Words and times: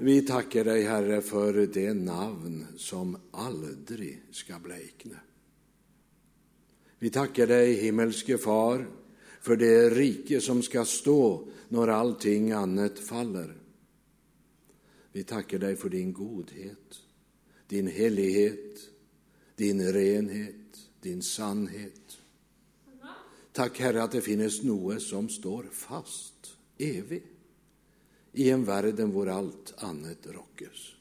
Vi 0.00 0.22
tackar 0.22 0.64
dig, 0.64 0.82
Herre, 0.82 1.22
för 1.22 1.66
det 1.66 1.94
namn 1.94 2.66
som 2.76 3.16
aldrig 3.30 4.22
ska 4.30 4.58
blekna. 4.58 5.16
Vi 6.98 7.10
tackar 7.10 7.46
dig, 7.46 7.72
himmelske 7.72 8.38
Far, 8.38 8.86
för 9.40 9.56
det 9.56 9.90
rike 9.90 10.40
som 10.40 10.62
ska 10.62 10.84
stå 10.84 11.48
när 11.68 11.88
allting 11.88 12.52
annat 12.52 12.98
faller. 12.98 13.56
Vi 15.12 15.24
tackar 15.24 15.58
dig 15.58 15.76
för 15.76 15.88
din 15.88 16.12
godhet, 16.12 17.00
din 17.66 17.86
helighet, 17.86 18.78
din 19.56 19.92
renhet, 19.92 20.78
din 21.00 21.22
sannhet. 21.22 22.18
Tack, 23.52 23.80
Herre, 23.80 24.02
att 24.02 24.12
det 24.12 24.20
finns 24.20 24.62
något 24.62 25.02
som 25.02 25.28
står 25.28 25.68
fast, 25.72 26.56
evigt, 26.78 27.37
i 28.38 28.50
en 28.50 28.64
världen 28.64 29.10
hvor 29.10 29.28
allt 29.28 29.74
annat 29.76 30.26
rockes. 30.26 30.92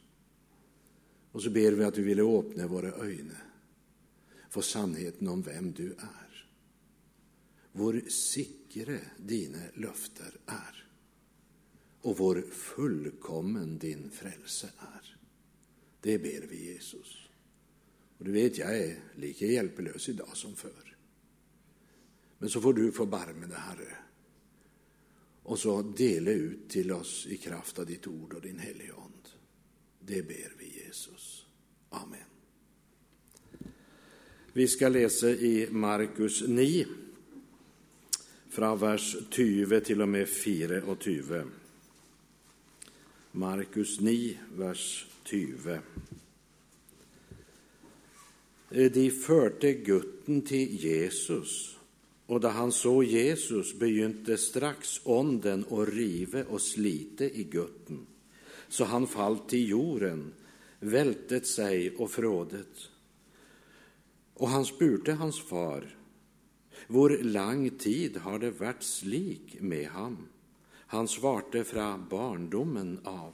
Och 1.32 1.44
så 1.44 1.50
ber 1.50 1.72
vi 1.72 1.84
att 1.84 1.94
du 1.94 2.04
ville 2.04 2.24
öppna 2.24 2.68
våra 2.68 2.88
ögon 2.88 3.32
för 4.50 4.62
sannheten 4.62 5.28
om 5.28 5.42
vem 5.42 5.72
du 5.72 5.92
är. 5.92 6.50
Vår 7.72 8.02
sikre 8.10 9.00
dina 9.18 9.58
löfter 9.74 10.40
är 10.46 10.90
och 12.02 12.18
vår 12.18 12.42
fullkommen 12.52 13.78
din 13.78 14.10
frälse 14.10 14.70
är. 14.78 15.18
Det 16.02 16.20
ber 16.20 16.48
vi 16.50 16.66
Jesus. 16.66 17.18
Och 18.18 18.26
du 18.26 18.32
vet, 18.32 18.58
jag 18.58 18.78
är 18.78 19.00
lika 19.16 19.46
hjälplös 19.46 20.10
idag 20.10 20.38
som 20.38 20.56
förr. 20.56 20.98
Men 22.38 22.50
så 22.50 22.62
får 22.62 22.74
du 22.74 22.92
få 22.92 23.06
barmen, 23.06 23.52
Herre, 23.52 23.98
och 25.48 25.60
så 25.60 25.82
dela 25.82 26.32
ut 26.32 26.70
till 26.70 26.92
oss 26.92 27.28
i 27.30 27.38
kraft 27.38 27.80
av 27.80 27.86
ditt 27.86 28.08
ord 28.08 28.34
och 28.34 28.42
din 28.42 28.60
helige 28.60 28.94
ande. 28.94 29.30
Det 30.00 30.28
ber 30.28 30.54
vi 30.58 30.84
Jesus. 30.86 31.46
Amen. 31.90 32.20
Vi 34.54 34.68
ska 34.68 34.90
läsa 34.90 35.30
i 35.30 35.68
Markus 35.72 36.48
9, 36.48 36.88
från 38.50 38.80
vers 38.80 39.16
20 39.30 39.82
till 39.82 40.02
och 40.02 40.10
med 40.10 40.28
24. 40.28 41.44
Markus 43.32 44.00
9, 44.00 44.38
vers 44.56 45.08
20. 45.24 45.80
De 48.70 49.12
förde 49.12 49.74
gutten 49.74 50.42
till 50.42 50.84
Jesus, 50.84 51.77
och 52.28 52.40
då 52.40 52.48
han 52.48 52.72
såg 52.72 53.04
Jesus 53.04 53.80
begynte 53.80 54.38
strax 54.38 55.02
onden 55.04 55.64
och 55.64 55.88
rive 55.88 56.44
och 56.44 56.62
slite 56.62 57.40
i 57.40 57.44
gutten, 57.44 58.08
så 58.68 58.84
han 58.84 59.08
fallt 59.08 59.50
till 59.50 59.70
jorden, 59.70 60.34
vältet 60.80 61.48
sig 61.48 61.96
och 61.96 62.12
frådet. 62.12 62.90
Och 64.34 64.50
han 64.50 64.66
spurte 64.66 65.12
hans 65.12 65.42
far, 65.42 65.98
hvor 66.88 67.10
lang 67.10 67.70
tid 67.70 68.18
har 68.18 68.40
det 68.40 68.52
varit 68.52 68.84
slik 68.84 69.58
med 69.62 69.88
ham? 69.88 70.18
Han 70.72 71.08
svarte 71.08 71.64
fra 71.64 72.06
barndomen 72.10 73.00
av. 73.04 73.34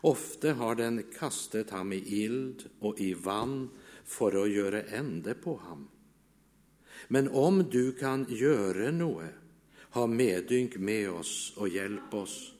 Ofte 0.00 0.50
har 0.50 0.74
den 0.74 1.02
kastet 1.18 1.70
ham 1.70 1.92
i 1.92 1.96
ild 1.96 2.64
och 2.80 3.00
i 3.00 3.14
vann 3.14 3.70
för 4.04 4.42
att 4.42 4.50
göra 4.50 4.82
ände 4.82 5.34
på 5.34 5.56
ham. 5.56 5.88
Men 7.08 7.28
om 7.28 7.64
du 7.70 7.92
kan 7.92 8.26
göra 8.28 8.90
något, 8.90 9.24
ha 9.90 10.06
medynk 10.06 10.76
med 10.76 11.10
oss 11.10 11.52
och 11.56 11.68
hjälp 11.68 12.14
oss. 12.14 12.52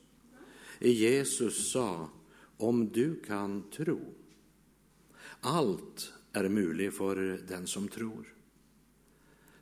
Jesus 0.79 1.71
sa, 1.71 2.09
om 2.57 2.89
du 2.89 3.19
kan 3.19 3.63
tro. 3.71 3.99
Allt 5.39 6.13
är 6.33 6.49
möjligt 6.49 6.93
för 6.93 7.41
den 7.47 7.67
som 7.67 7.87
tror. 7.87 8.33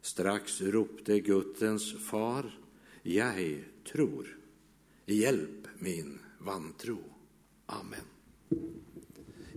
Strax 0.02 0.62
ropte 0.62 1.20
guttens 1.20 1.96
far, 2.10 2.60
jag 3.04 3.64
tror. 3.92 4.38
Hjälp 5.06 5.68
min 5.80 6.20
vantro. 6.40 7.00
Amen. 7.66 8.06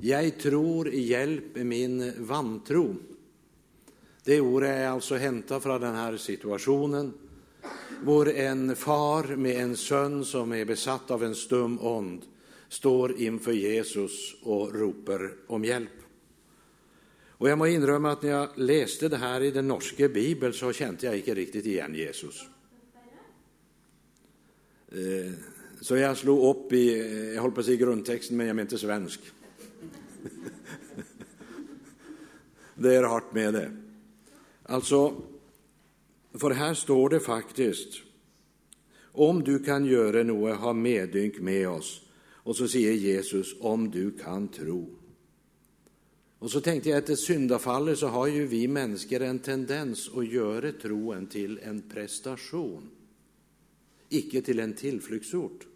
Jag 0.01 0.39
tror, 0.39 0.89
hjälp 0.89 1.57
min 1.57 2.13
vantro. 2.27 2.97
Det 4.31 4.41
ordet 4.41 4.69
är 4.69 4.89
alltså 4.89 5.17
hämtat 5.17 5.63
från 5.63 5.81
den 5.81 5.95
här 5.95 6.17
situationen, 6.17 7.13
där 8.05 8.37
en 8.37 8.77
far 8.77 9.37
med 9.37 9.57
en 9.57 9.77
son 9.77 10.25
som 10.25 10.53
är 10.53 10.65
besatt 10.65 11.11
av 11.11 11.25
en 11.25 11.35
stum 11.35 11.79
ond 11.81 12.23
står 12.69 13.21
inför 13.21 13.53
Jesus 13.53 14.35
och 14.43 14.75
ropar 14.75 15.33
om 15.47 15.65
hjälp. 15.65 15.91
Och 17.29 17.49
jag 17.49 17.59
må 17.59 17.67
inrömma 17.67 18.13
att 18.13 18.23
när 18.23 18.31
jag 18.31 18.49
läste 18.55 19.09
det 19.09 19.17
här 19.17 19.41
i 19.41 19.51
den 19.51 19.69
norska 19.69 20.09
bibeln 20.09 20.53
så 20.53 20.73
kände 20.73 21.07
jag 21.07 21.17
inte 21.17 21.35
riktigt 21.35 21.67
igen 21.67 21.95
Jesus. 21.95 22.45
Eh, 24.89 25.33
så 25.81 25.97
jag 25.97 26.17
slog 26.17 26.57
upp 26.57 26.73
i, 26.73 27.01
eh, 27.01 27.35
jag 27.35 27.43
håller 27.43 27.55
på 27.55 27.61
att 27.61 27.67
säga 27.67 27.77
grundtexten, 27.77 28.37
men 28.37 28.47
jag 28.47 28.57
menar 28.57 28.67
inte 28.67 28.79
svensk. 28.79 29.21
Det 32.75 32.97
är 32.97 33.03
rart 33.03 33.35
med 33.35 33.55
det. 33.55 33.90
Alltså, 34.71 35.23
för 36.35 36.51
här 36.51 36.75
står 36.75 37.09
det 37.09 37.21
faktiskt, 37.21 38.03
om 39.13 39.45
du 39.45 39.59
kan 39.59 39.85
göra 39.85 40.23
något, 40.23 40.57
ha 40.57 40.73
medynk 40.73 41.41
med 41.41 41.69
oss. 41.69 42.03
Och 42.23 42.57
så 42.57 42.69
säger 42.69 42.93
Jesus, 42.93 43.57
om 43.61 43.91
du 43.91 44.11
kan 44.11 44.49
tro. 44.49 44.97
Och 46.39 46.51
så 46.51 46.61
tänkte 46.61 46.89
jag 46.89 46.99
att 46.99 47.11
i 47.11 47.17
syndafallet 47.17 47.99
så 47.99 48.07
har 48.07 48.27
ju 48.27 48.47
vi 48.47 48.69
människor 48.69 49.23
en 49.23 49.39
tendens 49.39 50.11
att 50.17 50.33
göra 50.33 50.73
troen 50.73 51.27
till 51.27 51.61
en 51.63 51.83
prestation, 51.83 52.91
icke 54.09 54.43
till 54.43 54.61
en 54.61 54.73
tillflyktsort. 54.73 55.67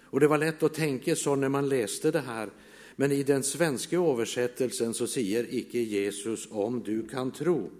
Och 0.00 0.20
det 0.20 0.28
var 0.28 0.38
lätt 0.38 0.62
att 0.62 0.74
tänka 0.74 1.16
så 1.16 1.36
när 1.36 1.48
man 1.48 1.68
läste 1.68 2.10
det 2.10 2.20
här, 2.20 2.50
men 2.96 3.12
i 3.12 3.22
den 3.22 3.42
svenska 3.42 3.96
översättelsen 3.96 4.94
så 4.94 5.06
säger 5.06 5.54
icke 5.54 5.78
Jesus 5.78 6.48
om 6.50 6.82
du 6.82 7.08
kan 7.08 7.30
tro. 7.30 7.70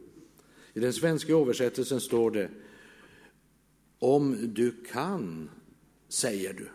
I 0.72 0.80
den 0.80 0.92
svenska 0.92 1.32
översättelsen 1.32 2.00
står 2.00 2.30
det 2.30 2.50
om 3.98 4.54
du 4.54 4.84
kan, 4.92 5.50
säger 6.08 6.52
du. 6.52 6.68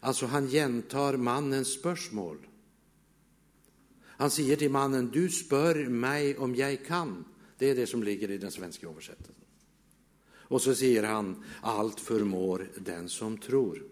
Alltså 0.00 0.26
han 0.26 0.46
gentar 0.46 1.16
mannens 1.16 1.72
spörsmål. 1.72 2.46
Han 4.04 4.30
säger 4.30 4.56
till 4.56 4.70
mannen, 4.70 5.10
du 5.12 5.28
spör 5.28 5.74
mig 5.74 6.36
om 6.36 6.54
jag 6.54 6.86
kan. 6.86 7.24
Det 7.58 7.70
är 7.70 7.74
det 7.74 7.86
som 7.86 8.02
ligger 8.02 8.30
i 8.30 8.38
den 8.38 8.50
svenska 8.50 8.88
översättelsen. 8.88 9.34
Och 10.28 10.62
så 10.62 10.74
säger 10.74 11.02
han, 11.02 11.44
allt 11.60 12.00
förmår 12.00 12.70
den 12.78 13.08
som 13.08 13.38
tror. 13.38 13.82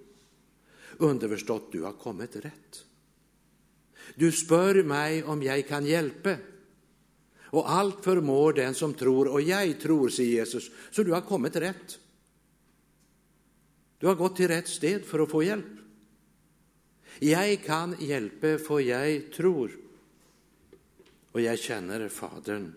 Underförstått, 0.97 1.72
du 1.72 1.82
har 1.82 1.92
kommit 1.92 2.36
rätt. 2.36 2.84
Du 4.15 4.32
spör 4.32 4.82
mig 4.82 5.25
om 5.25 5.43
jag 5.43 5.69
kan 5.69 5.87
hjälpa. 5.87 6.37
Och 7.43 7.71
allt 7.71 8.04
förmår 8.04 8.53
den 8.53 8.75
som 8.75 8.94
tror, 8.94 9.28
och 9.28 9.43
jag 9.43 9.81
tror, 9.81 10.09
säger 10.09 10.31
Jesus, 10.31 10.71
så 10.91 11.03
du 11.03 11.12
har 11.12 11.21
kommit 11.21 11.56
rätt. 11.56 11.98
Du 13.98 14.06
har 14.06 14.15
gått 14.15 14.37
till 14.37 14.48
rätt 14.48 14.69
sted 14.69 15.04
för 15.04 15.19
att 15.19 15.31
få 15.31 15.43
hjälp. 15.43 15.66
Jag 17.19 17.62
kan 17.65 17.97
hjälpa 18.00 18.59
för 18.59 18.81
jag 18.81 19.32
tror 19.32 19.71
och 21.32 21.41
jag 21.41 21.59
känner 21.59 22.09
Fadern. 22.09 22.72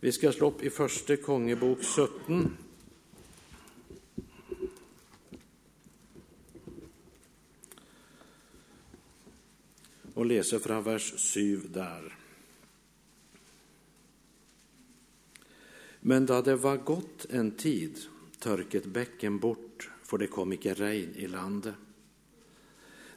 Vi 0.00 0.12
ska 0.12 0.32
slå 0.32 0.48
upp 0.48 0.62
i 0.62 0.70
Första 0.70 1.16
Kongebok 1.16 1.78
17. 1.82 2.56
Och 10.16 10.26
läser 10.26 10.58
från 10.58 10.82
vers 10.82 11.34
7 11.34 11.60
där. 11.68 12.16
Men 16.00 16.26
då 16.26 16.42
det 16.42 16.56
var 16.56 16.76
gått 16.76 17.26
en 17.30 17.50
tid 17.50 17.98
törket 18.38 18.86
bäcken 18.86 19.38
bort, 19.38 19.90
för 20.02 20.18
det 20.18 20.26
kom 20.26 20.52
icke 20.52 20.74
regn 20.74 21.14
i 21.14 21.26
landet. 21.26 21.74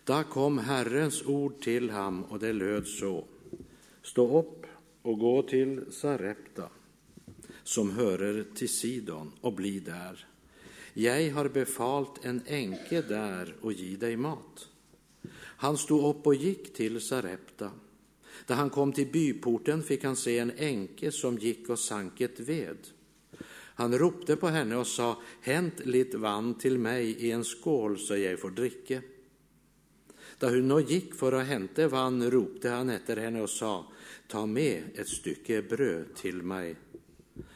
Då 0.03 0.23
kom 0.23 0.57
Herrens 0.57 1.25
ord 1.25 1.61
till 1.61 1.89
ham, 1.89 2.23
och 2.23 2.39
det 2.39 2.53
löd 2.53 2.87
så. 2.87 3.25
Stå 4.01 4.39
upp 4.39 4.65
och 5.01 5.19
gå 5.19 5.41
till 5.41 5.91
Sarepta, 5.91 6.69
som 7.63 7.91
hörer 7.91 8.45
till 8.55 8.69
Sidon, 8.69 9.31
och 9.41 9.53
bli 9.53 9.79
där. 9.79 10.27
Jag 10.93 11.31
har 11.31 11.49
befalt 11.49 12.25
en 12.25 12.41
enke 12.47 13.01
där 13.01 13.55
och 13.61 13.73
ge 13.73 13.97
dig 13.97 14.17
mat. 14.17 14.68
Han 15.61 15.77
stod 15.77 16.15
upp 16.15 16.27
och 16.27 16.35
gick 16.35 16.73
till 16.73 17.01
Sarepta. 17.01 17.71
Där 18.45 18.55
han 18.55 18.69
kom 18.69 18.93
till 18.93 19.11
byporten 19.11 19.83
fick 19.83 20.03
han 20.03 20.15
se 20.15 20.39
en 20.39 20.51
änke 20.57 21.11
som 21.11 21.37
gick 21.37 21.69
och 21.69 21.79
sank 21.79 22.21
ett 22.21 22.39
ved. 22.39 22.77
Han 23.51 23.97
ropte 23.97 24.35
på 24.35 24.47
henne 24.47 24.75
och 24.75 24.87
sa, 24.87 25.21
hänt 25.41 25.85
lite 25.85 26.17
vann 26.17 26.53
till 26.53 26.79
mig 26.79 27.09
i 27.09 27.31
en 27.31 27.43
skål 27.43 27.99
så 27.99 28.17
jag 28.17 28.39
får 28.39 28.49
dricka. 28.49 29.01
Da 30.37 30.49
hun 30.49 30.67
nå 30.67 30.79
gick 30.79 31.15
för 31.15 31.31
att 31.31 31.47
hämta 31.47 31.87
vann, 31.87 32.31
ropte 32.31 32.69
han 32.69 32.89
efter 32.89 33.17
henne 33.17 33.41
och 33.41 33.49
sa, 33.49 33.91
ta 34.27 34.45
med 34.45 34.83
ett 34.95 35.09
stycke 35.09 35.61
bröd 35.61 36.15
till 36.15 36.41
mig. 36.41 36.75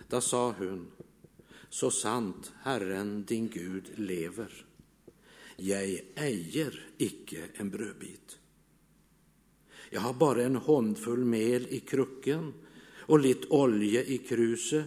Då 0.07 0.21
sa 0.21 0.55
hon, 0.59 0.87
så 1.69 1.91
sant 1.91 2.51
Herren 2.61 3.23
din 3.23 3.49
Gud 3.49 3.91
lever. 3.95 4.65
Jag 5.55 5.99
äger 6.15 6.87
icke 6.97 7.43
en 7.53 7.69
brödbit. 7.69 8.37
Jag 9.89 10.01
har 10.01 10.13
bara 10.13 10.43
en 10.43 10.55
handfull 10.55 11.25
mel 11.25 11.67
i 11.69 11.79
krucken 11.79 12.53
och 12.89 13.19
lite 13.19 13.47
olja 13.47 14.03
i 14.03 14.17
kruset. 14.17 14.85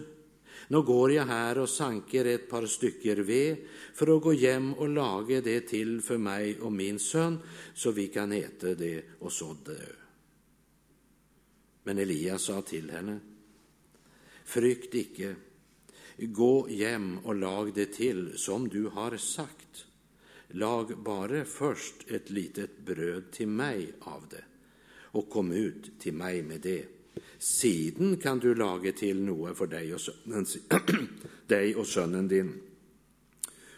Nu 0.67 0.81
går 0.81 1.11
jag 1.11 1.25
här 1.25 1.57
och 1.57 1.69
sanker 1.69 2.25
ett 2.25 2.49
par 2.49 2.65
stycken 2.65 3.23
ved 3.23 3.57
för 3.93 4.17
att 4.17 4.23
gå 4.23 4.31
hem 4.31 4.73
och 4.73 4.89
laga 4.89 5.41
det 5.41 5.61
till 5.61 6.01
för 6.01 6.17
mig 6.17 6.59
och 6.59 6.71
min 6.71 6.99
son 6.99 7.39
så 7.73 7.91
vi 7.91 8.07
kan 8.07 8.31
äta 8.31 8.75
det 8.75 9.03
och 9.19 9.31
så 9.31 9.55
dö. 9.65 9.85
Men 11.83 11.97
Elias 11.97 12.41
sa 12.41 12.61
till 12.61 12.89
henne, 12.89 13.19
frykt 14.45 14.95
icke, 14.95 15.35
gå 16.17 16.67
hem 16.67 17.19
och 17.23 17.35
lag 17.35 17.73
det 17.75 17.85
till 17.85 18.37
som 18.37 18.69
du 18.69 18.87
har 18.87 19.17
sagt. 19.17 19.66
Lag 20.49 21.03
bara 21.03 21.45
först 21.45 22.11
ett 22.11 22.29
litet 22.29 22.85
bröd 22.85 23.31
till 23.31 23.47
mig 23.47 23.93
av 23.99 24.23
det 24.29 24.43
och 24.89 25.29
kom 25.29 25.51
ut 25.51 25.99
till 25.99 26.13
mig 26.13 26.43
med 26.43 26.61
det. 26.61 26.85
Siden 27.37 28.17
kan 28.17 28.39
du 28.39 28.55
laga 28.55 28.91
till 28.91 29.23
Noa, 29.23 29.53
för 29.53 29.67
dig 29.67 29.93
och, 29.93 30.01
sönnen, 30.01 30.45
dig 31.47 31.75
och 31.75 31.87
sönnen 31.87 32.27
din. 32.27 32.61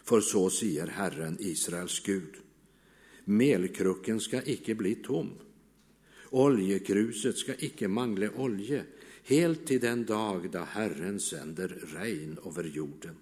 För 0.04 0.20
så 0.20 0.50
säger 0.50 0.86
Herren, 0.86 1.36
Israels 1.40 2.00
Gud. 2.00 2.34
Melkrucken 3.24 4.20
ska 4.20 4.42
icke 4.44 4.74
bli 4.74 4.94
tom. 4.94 5.30
Oljekruset 6.30 7.36
ska 7.36 7.54
icke 7.58 7.88
mangle 7.88 8.30
olje, 8.36 8.84
helt 9.24 9.66
till 9.66 9.80
den 9.80 10.04
dag 10.04 10.50
då 10.50 10.58
Herren 10.58 11.20
sänder 11.20 11.68
regn 11.68 12.38
över 12.46 12.64
jorden. 12.64 13.14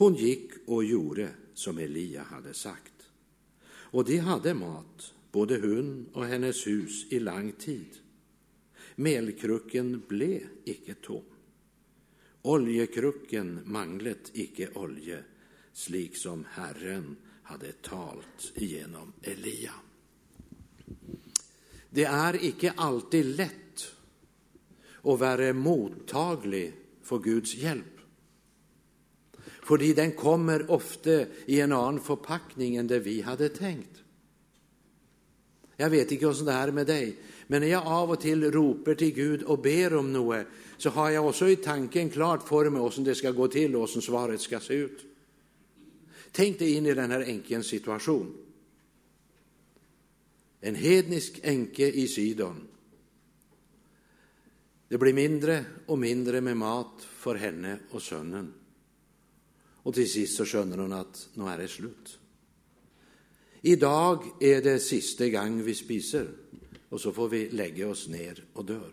Hon 0.00 0.14
gick 0.14 0.50
och 0.66 0.84
gjorde 0.84 1.28
som 1.54 1.78
Elia 1.78 2.22
hade 2.22 2.54
sagt. 2.54 2.92
Och 3.66 4.04
de 4.04 4.18
hade 4.18 4.54
mat, 4.54 5.14
både 5.32 5.60
hon 5.60 6.06
och 6.12 6.26
hennes 6.26 6.66
hus, 6.66 7.12
i 7.12 7.20
lång 7.20 7.52
tid. 7.52 7.86
Melkrucken 8.94 10.02
blev 10.08 10.42
icke 10.64 10.94
tom. 10.94 11.24
Oljekrucken 12.42 13.60
manglet 13.64 14.30
icke 14.32 14.68
olje, 14.74 15.24
slik 15.72 16.16
som 16.16 16.44
Herren 16.50 17.16
hade 17.42 17.72
talt 17.72 18.52
genom 18.54 19.12
Elia. 19.22 19.74
Det 21.90 22.04
är 22.04 22.44
icke 22.44 22.72
alltid 22.76 23.26
lätt 23.26 23.94
att 25.02 25.20
vara 25.20 25.52
mottaglig 25.52 26.72
för 27.02 27.18
Guds 27.18 27.54
hjälp. 27.54 27.99
För 29.70 29.94
den 29.94 30.12
kommer 30.12 30.70
ofta 30.70 31.10
i 31.46 31.60
en 31.60 31.72
annan 31.72 32.00
förpackning 32.00 32.76
än 32.76 32.86
det 32.86 32.98
vi 32.98 33.20
hade 33.20 33.48
tänkt. 33.48 34.02
Jag 35.76 35.90
vet 35.90 36.12
inte 36.12 36.26
hur 36.26 36.44
det 36.44 36.52
är 36.52 36.72
med 36.72 36.86
dig, 36.86 37.16
men 37.46 37.60
när 37.60 37.68
jag 37.68 37.86
av 37.86 38.10
och 38.10 38.20
till 38.20 38.50
ropar 38.50 38.94
till 38.94 39.14
Gud 39.14 39.42
och 39.42 39.58
ber 39.58 39.94
om 39.94 40.12
något 40.12 40.46
så 40.78 40.90
har 40.90 41.10
jag 41.10 41.26
också 41.26 41.48
i 41.48 41.56
tanken 41.56 42.10
klart 42.10 42.48
för 42.48 42.70
mig 42.70 42.82
hur 42.82 43.04
det 43.04 43.14
ska 43.14 43.30
gå 43.30 43.48
till 43.48 43.76
och 43.76 43.90
hur 43.94 44.00
svaret 44.00 44.40
ska 44.40 44.60
se 44.60 44.74
ut. 44.74 45.00
Tänk 46.32 46.58
dig 46.58 46.74
in 46.74 46.86
i 46.86 46.94
den 46.94 47.10
här 47.10 47.20
änkens 47.20 47.66
situation. 47.66 48.36
En 50.60 50.74
hednisk 50.74 51.40
änke 51.42 51.90
i 51.90 52.08
Sidon. 52.08 52.66
Det 54.88 54.98
blir 54.98 55.12
mindre 55.12 55.64
och 55.86 55.98
mindre 55.98 56.40
med 56.40 56.56
mat 56.56 57.02
för 57.02 57.34
henne 57.34 57.78
och 57.90 58.02
sönnen. 58.02 58.54
Och 59.82 59.94
till 59.94 60.10
sist 60.10 60.36
så 60.36 60.44
skönner 60.44 60.78
hon 60.78 60.92
att 60.92 61.28
nu 61.34 61.44
är 61.44 61.58
det 61.58 61.68
slut. 61.68 62.18
Idag 63.60 64.24
är 64.40 64.62
det 64.62 64.78
sista 64.78 65.28
gång 65.28 65.62
vi 65.62 65.74
spiser 65.74 66.28
och 66.88 67.00
så 67.00 67.12
får 67.12 67.28
vi 67.28 67.50
lägga 67.50 67.88
oss 67.88 68.08
ner 68.08 68.44
och 68.52 68.64
dör. 68.64 68.92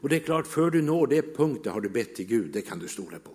Och 0.00 0.08
det 0.08 0.16
är 0.16 0.20
klart, 0.20 0.46
för 0.46 0.70
du 0.70 0.82
når 0.82 1.06
det 1.06 1.36
punkten 1.36 1.72
har 1.72 1.80
du 1.80 1.88
bett 1.88 2.14
till 2.14 2.26
Gud, 2.26 2.52
det 2.52 2.62
kan 2.62 2.78
du 2.78 2.88
stole 2.88 3.18
på. 3.18 3.30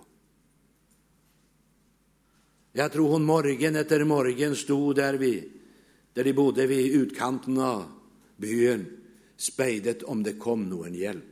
Jag 2.73 2.91
tror 2.91 3.09
hon 3.09 3.23
morgon 3.23 3.75
efter 3.75 4.03
morgon 4.03 4.55
stod 4.55 4.95
där, 4.95 5.13
vi 5.13 5.51
där 6.13 6.23
de 6.23 6.33
bodde 6.33 6.67
vid 6.67 6.95
utkanten 6.95 7.57
av 7.57 7.83
byn, 8.37 8.97
spejdet 9.37 10.03
om 10.03 10.23
det 10.23 10.33
kom 10.33 10.69
någon 10.69 10.93
hjälp. 10.93 11.30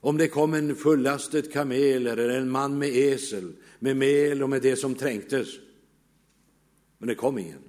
Om 0.00 0.16
det 0.16 0.28
kom 0.28 0.54
en 0.54 0.76
fullastet 0.76 1.52
kamel 1.52 2.06
eller 2.06 2.28
en 2.28 2.50
man 2.50 2.78
med 2.78 2.88
esel, 2.88 3.52
med 3.78 3.96
mel 3.96 4.42
och 4.42 4.50
med 4.50 4.62
det 4.62 4.76
som 4.76 4.94
trängtes. 4.94 5.48
Men 6.98 7.08
det 7.08 7.14
kom 7.14 7.38
ingen. 7.38 7.62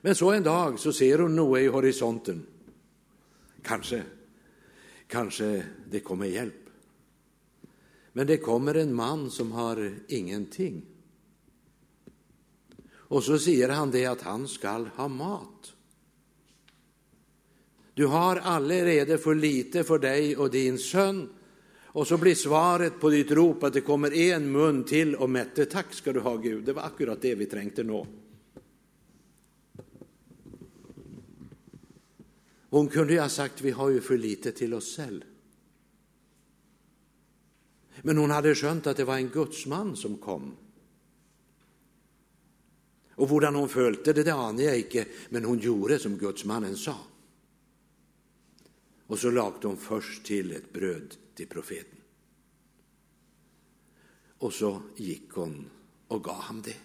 Men 0.00 0.14
så 0.14 0.30
en 0.30 0.42
dag 0.42 0.78
så 0.78 0.92
ser 0.92 1.18
hon 1.18 1.36
Noe 1.36 1.60
i 1.60 1.66
horisonten. 1.66 2.46
Kanske, 3.62 4.02
kanske 5.06 5.64
det 5.90 6.00
kommer 6.00 6.26
hjälp. 6.26 6.70
Men 8.12 8.26
det 8.26 8.36
kommer 8.36 8.74
en 8.74 8.94
man 8.94 9.30
som 9.30 9.52
har 9.52 9.94
ingenting. 10.08 10.82
Och 12.90 13.24
så 13.24 13.38
säger 13.38 13.68
han 13.68 13.90
det 13.90 14.06
att 14.06 14.22
han 14.22 14.48
skall 14.48 14.86
ha 14.86 15.08
mat. 15.08 15.74
Du 17.94 18.06
har 18.06 18.36
allerede 18.36 19.18
för 19.18 19.34
lite 19.34 19.84
för 19.84 19.98
dig 19.98 20.36
och 20.36 20.50
din 20.50 20.78
son. 20.78 21.28
Och 21.94 22.06
så 22.06 22.18
blir 22.18 22.34
svaret 22.34 23.00
på 23.00 23.10
ditt 23.10 23.30
rop 23.30 23.62
att 23.62 23.72
det 23.72 23.80
kommer 23.80 24.12
en 24.14 24.52
mun 24.52 24.84
till 24.84 25.14
och 25.14 25.30
mätte. 25.30 25.64
Tack 25.64 25.94
ska 25.94 26.12
du 26.12 26.20
ha 26.20 26.36
Gud, 26.36 26.64
det 26.64 26.72
var 26.72 26.82
akkurat 26.82 27.22
det 27.22 27.34
vi 27.34 27.46
trängte 27.46 27.82
nå. 27.84 28.06
Hon 32.70 32.88
kunde 32.88 33.12
ju 33.12 33.20
ha 33.20 33.28
sagt, 33.28 33.60
vi 33.60 33.70
har 33.70 33.90
ju 33.90 34.00
för 34.00 34.18
lite 34.18 34.52
till 34.52 34.74
oss 34.74 34.96
själv. 34.96 35.22
Men 38.02 38.18
hon 38.18 38.30
hade 38.30 38.54
skönt 38.54 38.86
att 38.86 38.96
det 38.96 39.04
var 39.04 39.16
en 39.16 39.28
gudsman 39.28 39.96
som 39.96 40.16
kom. 40.16 40.56
Och 43.14 43.28
hur 43.28 43.52
hon 43.52 43.68
följde 43.68 44.12
det, 44.12 44.22
det 44.22 44.34
anar 44.34 44.62
jag 44.62 44.78
inte, 44.78 45.04
men 45.28 45.44
hon 45.44 45.58
gjorde 45.58 45.98
som 45.98 46.16
gudsmannen 46.16 46.76
sa. 46.76 46.96
Och 49.12 49.18
så 49.18 49.30
lagde 49.30 49.68
hon 49.68 49.76
först 49.76 50.24
till 50.24 50.52
ett 50.52 50.72
bröd 50.72 51.16
till 51.34 51.46
profeten. 51.46 51.98
Och 54.38 54.52
så 54.52 54.82
gick 54.96 55.30
hon 55.30 55.70
och 56.08 56.24
gav 56.24 56.40
ham 56.40 56.62
det. 56.62 56.76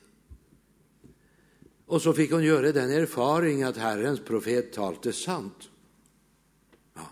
Och 1.86 2.01
så 2.01 2.13
fick 2.13 2.31
hon 2.31 2.43
göra 2.43 2.72
den 2.72 2.91
erfaring 2.91 3.63
att 3.63 3.77
Herrens 3.77 4.19
profet 4.19 4.74
talte 4.74 5.13
sant. 5.13 5.69
Ja. 6.93 7.10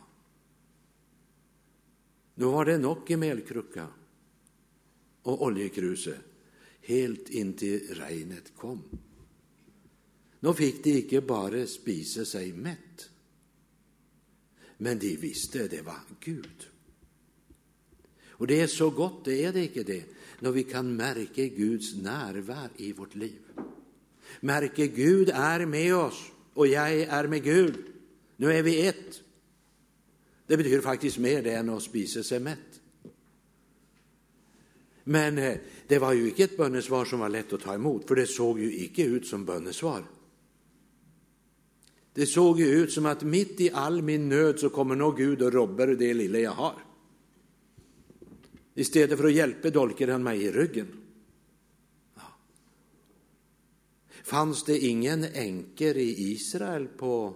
Nu 2.34 2.45
var 2.45 2.65
det 2.65 2.77
nog 2.77 3.12
i 3.12 3.17
melkrucka 3.17 3.88
och 5.22 5.43
oljekruset, 5.45 6.19
helt 6.81 7.29
intill 7.29 7.88
regnet 7.89 8.55
kom. 8.57 8.84
Nu 10.39 10.53
fick 10.53 10.84
de 10.84 10.89
icke 10.89 11.22
bara 11.22 11.65
spisa 11.65 12.25
sig 12.25 12.53
mätt, 12.53 13.10
men 14.77 15.00
de 15.00 15.15
visste 15.15 15.67
det 15.67 15.82
var 15.82 16.00
Gud. 16.20 16.67
Och 18.38 18.48
det 18.48 18.62
är 18.62 18.67
så 18.67 18.89
gott, 18.89 19.25
det 19.25 19.44
är 19.44 19.53
det 19.53 19.63
inte 19.63 19.84
det, 19.84 20.03
när 20.39 20.51
vi 20.51 20.63
kan 20.63 20.96
märka 20.96 21.46
Guds 21.46 21.96
närvaro 21.96 22.70
i 22.77 22.94
vårt 22.94 23.15
liv. 23.15 23.39
Märker 24.39 24.86
Gud 24.86 25.29
är 25.34 25.65
med 25.65 25.96
oss 25.96 26.32
och 26.53 26.67
jag 26.67 26.94
är 27.01 27.27
med 27.27 27.44
Gud. 27.44 27.75
Nu 28.38 28.53
är 28.53 28.63
vi 28.63 28.88
ett. 28.88 29.22
Det 30.48 30.58
betyder 30.58 30.82
faktiskt 30.82 31.17
mer 31.17 31.44
det 31.44 31.51
än 31.51 31.70
att 31.70 31.84
spisa 31.84 32.24
sig 32.24 32.39
mätt. 32.39 32.82
Men 35.03 35.38
eh, 35.38 35.58
det 35.88 36.00
var 36.00 36.13
ju 36.13 36.29
inte 36.29 36.44
ett 36.44 36.58
bönesvar 36.58 37.05
som 37.05 37.20
var 37.20 37.29
lätt 37.29 37.53
att 37.53 37.62
ta 37.62 37.74
emot, 37.74 38.08
för 38.08 38.15
det 38.15 38.27
såg 38.27 38.60
ju 38.60 38.75
icke 38.75 39.03
ut 39.03 39.27
som 39.27 39.46
bönesvar. 39.46 40.03
Det 42.15 42.25
såg 42.25 42.60
ju 42.60 42.65
ut 42.65 42.91
som 42.91 43.05
att 43.05 43.24
mitt 43.24 43.62
i 43.62 43.72
all 43.74 44.01
min 44.01 44.29
nöd 44.29 44.60
så 44.60 44.69
kommer 44.69 44.95
nog 44.95 45.17
Gud 45.17 45.41
och 45.41 45.53
robbar 45.53 45.88
det 45.88 46.13
lilla 46.13 46.39
jag 46.39 46.51
har. 46.51 46.84
Istället 48.74 49.17
för 49.17 49.25
att 49.25 49.34
hjälpa 49.34 49.69
dolkar 49.69 50.07
han 50.07 50.24
mig 50.24 50.43
i 50.43 50.51
ryggen. 50.51 50.88
Ja. 52.15 52.22
Fanns 54.24 54.63
det 54.63 54.79
ingen 54.79 55.24
änker 55.24 55.98
i 55.98 56.31
Israel 56.31 56.88
på 56.88 57.36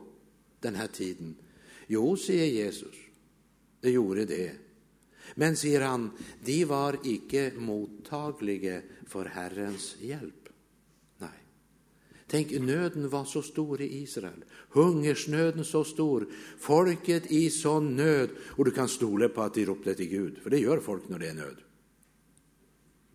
den 0.60 0.76
här 0.76 0.88
tiden? 0.88 1.36
Jo, 1.88 2.18
säger 2.18 2.46
Jesus, 2.46 2.96
det 3.82 3.90
gjorde 3.90 4.26
det. 4.26 4.52
Men, 5.36 5.58
säger 5.58 5.82
han, 5.82 6.12
de 6.46 6.66
var 6.66 6.98
icke 7.04 7.52
mottagliga 7.58 8.82
för 9.08 9.26
Herrens 9.26 9.96
hjälp. 10.02 10.39
Tänk, 12.32 12.52
nöden 12.52 13.10
var 13.10 13.26
så 13.26 13.42
stor 13.42 13.82
i 13.82 14.02
Israel. 14.02 14.44
hungersnöden 14.70 15.66
så 15.66 15.84
stor. 15.84 16.28
Folket 16.60 17.32
i 17.32 17.50
sån 17.50 17.96
nöd. 17.96 18.30
Och 18.40 18.66
du 18.66 18.72
kan 18.72 18.88
stole 18.88 19.30
på 19.30 19.42
att 19.42 19.54
de 19.54 19.66
ropte 19.66 19.96
till 19.96 20.10
Gud, 20.10 20.38
för 20.38 20.50
det 20.50 20.60
gör 20.60 20.80
folk 20.80 21.10
när 21.10 21.20
det 21.20 21.30
är 21.30 21.34
nöd. 21.34 21.58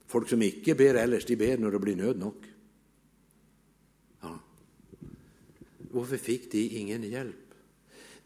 Folk 0.07 0.29
som 0.29 0.43
icke 0.43 0.75
ber 0.75 0.95
ellers, 0.95 1.27
de 1.27 1.37
ber 1.37 1.59
när 1.59 1.71
det 1.71 1.79
blir 1.79 1.97
nöd 1.97 2.19
nog. 2.19 2.35
Ja. 4.21 4.39
Varför 5.79 6.17
fick 6.17 6.53
de 6.53 6.69
ingen 6.79 7.03
hjälp? 7.03 7.55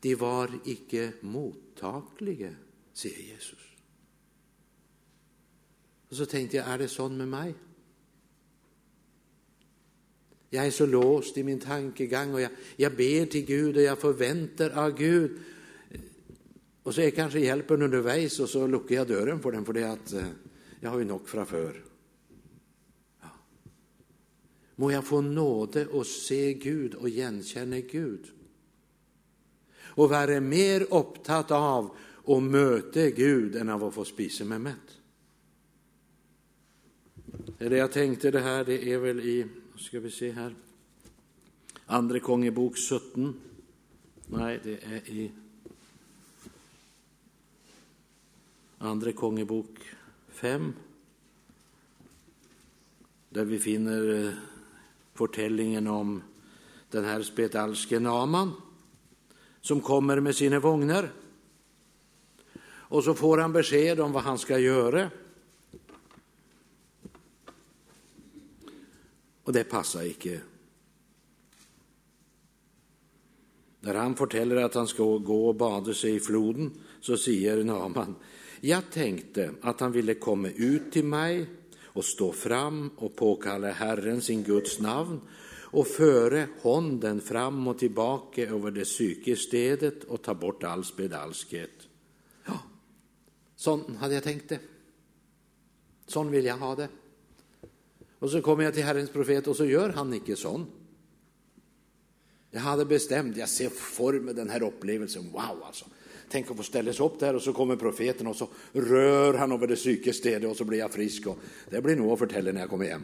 De 0.00 0.14
var 0.14 0.50
icke 0.64 1.12
mottagliga, 1.20 2.54
säger 2.92 3.22
Jesus. 3.22 3.60
Och 6.08 6.16
så 6.16 6.26
tänkte 6.26 6.56
jag, 6.56 6.68
är 6.68 6.78
det 6.78 6.88
sån 6.88 7.16
med 7.16 7.28
mig? 7.28 7.54
Jag 10.50 10.66
är 10.66 10.70
så 10.70 10.86
låst 10.86 11.38
i 11.38 11.44
min 11.44 11.60
tankegang, 11.60 12.34
och 12.34 12.40
jag, 12.40 12.50
jag 12.76 12.96
ber 12.96 13.26
till 13.26 13.44
Gud, 13.44 13.76
och 13.76 13.82
jag 13.82 13.98
förväntar 13.98 14.70
av 14.70 14.98
Gud. 14.98 15.38
Och 16.82 16.94
så 16.94 17.00
är 17.00 17.10
kanske 17.10 17.40
hjälpen 17.40 17.82
underveis, 17.82 18.40
och 18.40 18.48
så 18.48 18.66
luckar 18.66 18.94
jag 18.94 19.08
dörren 19.08 19.40
för 19.40 19.52
den 19.52 19.64
för 19.64 19.72
det 19.72 19.90
att 19.90 20.12
eh, 20.12 20.26
jag 20.80 20.90
har 20.90 20.98
ju 20.98 21.04
nog 21.04 21.28
framför. 21.28 21.84
Ja. 23.20 23.28
Må 24.76 24.92
jag 24.92 25.04
få 25.04 25.20
nåde 25.20 25.86
och 25.86 26.06
se 26.06 26.54
Gud 26.54 26.94
och 26.94 27.08
igenkänna 27.08 27.80
Gud? 27.80 28.26
Och 29.80 30.10
vara 30.10 30.40
mer 30.40 30.86
upptatt 30.90 31.50
av 31.50 31.96
att 32.26 32.42
möta 32.42 33.10
Gud 33.10 33.56
än 33.56 33.68
av 33.68 33.84
att 33.84 33.94
få 33.94 34.04
spisa 34.04 34.44
mig 34.44 34.58
mätt. 34.58 34.98
Det 37.58 37.76
jag 37.76 37.92
tänkte 37.92 38.30
det 38.30 38.40
här 38.40 38.64
det 38.64 38.92
är 38.92 38.98
väl 38.98 39.20
i 39.20 39.46
ska 39.78 40.00
vi 40.00 40.10
se 40.10 40.32
här... 40.32 40.54
Andre 41.86 42.20
kongebok 42.20 42.76
17. 42.76 43.40
Nej, 44.26 44.60
det 44.64 44.84
är 44.84 45.08
i 45.08 45.30
Andre 48.78 49.12
kongebok 49.12 49.78
5, 50.28 50.72
Där 53.28 53.44
vi 53.44 53.58
finner 53.58 54.26
eh, 54.26 54.32
om 55.92 56.22
den 56.90 57.04
här 57.04 57.22
Spetalske 57.22 58.00
Naman, 58.00 58.52
som 59.60 59.80
kommer 59.80 60.20
med 60.20 60.36
sina 60.36 60.60
vagnar. 60.60 61.12
Och 62.64 63.04
så 63.04 63.14
får 63.14 63.38
han 63.38 63.52
besked 63.52 64.00
om 64.00 64.12
vad 64.12 64.22
han 64.22 64.38
ska 64.38 64.58
göra. 64.58 65.10
Og 69.48 69.54
det 69.56 69.64
passer 69.70 70.04
ikke. 70.04 70.38
Når 73.88 73.96
han 73.96 74.16
forteller 74.18 74.60
at 74.60 74.76
han 74.76 74.88
skal 74.90 75.22
gå 75.24 75.38
og 75.48 75.56
bade 75.56 75.94
seg 75.96 76.18
i 76.18 76.22
floden, 76.22 76.74
så 77.00 77.16
sier 77.16 77.64
Naman 77.64 78.18
jeg 78.58 78.90
tenkte 78.90 79.52
at 79.70 79.80
han 79.84 79.92
ville 79.94 80.18
komme 80.18 80.50
ut 80.50 80.90
til 80.92 81.06
meg 81.06 81.46
och 81.98 82.04
stå 82.04 82.32
fram 82.32 82.90
och 82.96 83.16
påkalla 83.16 83.70
Herren 83.70 84.20
sin 84.20 84.42
Guds 84.42 84.80
namn 84.80 85.20
och 85.70 85.86
före 85.86 86.48
honden 86.62 87.20
fram 87.20 87.68
och 87.68 87.78
tillbaka 87.78 88.42
över 88.42 88.70
det 88.70 88.84
psykiska 88.84 89.36
stedet 89.36 90.04
och 90.04 90.22
ta 90.22 90.34
bort 90.34 90.64
all 90.64 90.84
spedalskhet. 90.84 91.88
Ja, 92.46 92.58
sån 93.56 93.96
hade 93.96 94.14
jag 94.14 94.22
tänkt 94.22 94.48
det. 94.48 94.60
Sån 96.06 96.30
vill 96.30 96.44
jag 96.44 96.56
ha 96.56 96.74
det. 96.74 96.88
Och 98.18 98.30
så 98.30 98.42
kommer 98.42 98.64
jag 98.64 98.74
till 98.74 98.84
Herrens 98.84 99.10
profet, 99.10 99.46
och 99.46 99.56
så 99.56 99.64
gör 99.64 99.88
han 99.90 100.14
icke 100.14 100.36
sån. 100.36 100.66
Jag 102.50 102.60
hade 102.60 102.84
bestämt, 102.84 103.36
jag 103.36 103.48
ser 103.48 103.68
formen, 103.68 104.36
den 104.36 104.50
här 104.50 104.62
upplevelsen. 104.62 105.30
Wow, 105.32 105.62
alltså! 105.64 105.84
Tänk 106.30 106.50
att 106.50 106.56
få 106.56 106.62
ställa 106.62 106.92
sig 106.92 107.06
upp 107.06 107.20
där, 107.20 107.34
och 107.34 107.42
så 107.42 107.52
kommer 107.52 107.76
profeten, 107.76 108.26
och 108.26 108.36
så 108.36 108.48
rör 108.72 109.34
han 109.34 109.52
över 109.52 109.66
det 109.66 109.76
psykiska, 109.76 110.48
och 110.48 110.56
så 110.56 110.64
blir 110.64 110.78
jag 110.78 110.92
frisk. 110.92 111.26
Och 111.26 111.38
Det 111.70 111.82
blir 111.82 111.96
nog 111.96 112.12
att 112.12 112.18
förtälla 112.18 112.52
när 112.52 112.60
jag 112.60 112.70
kommer 112.70 112.84
hem. 112.84 113.02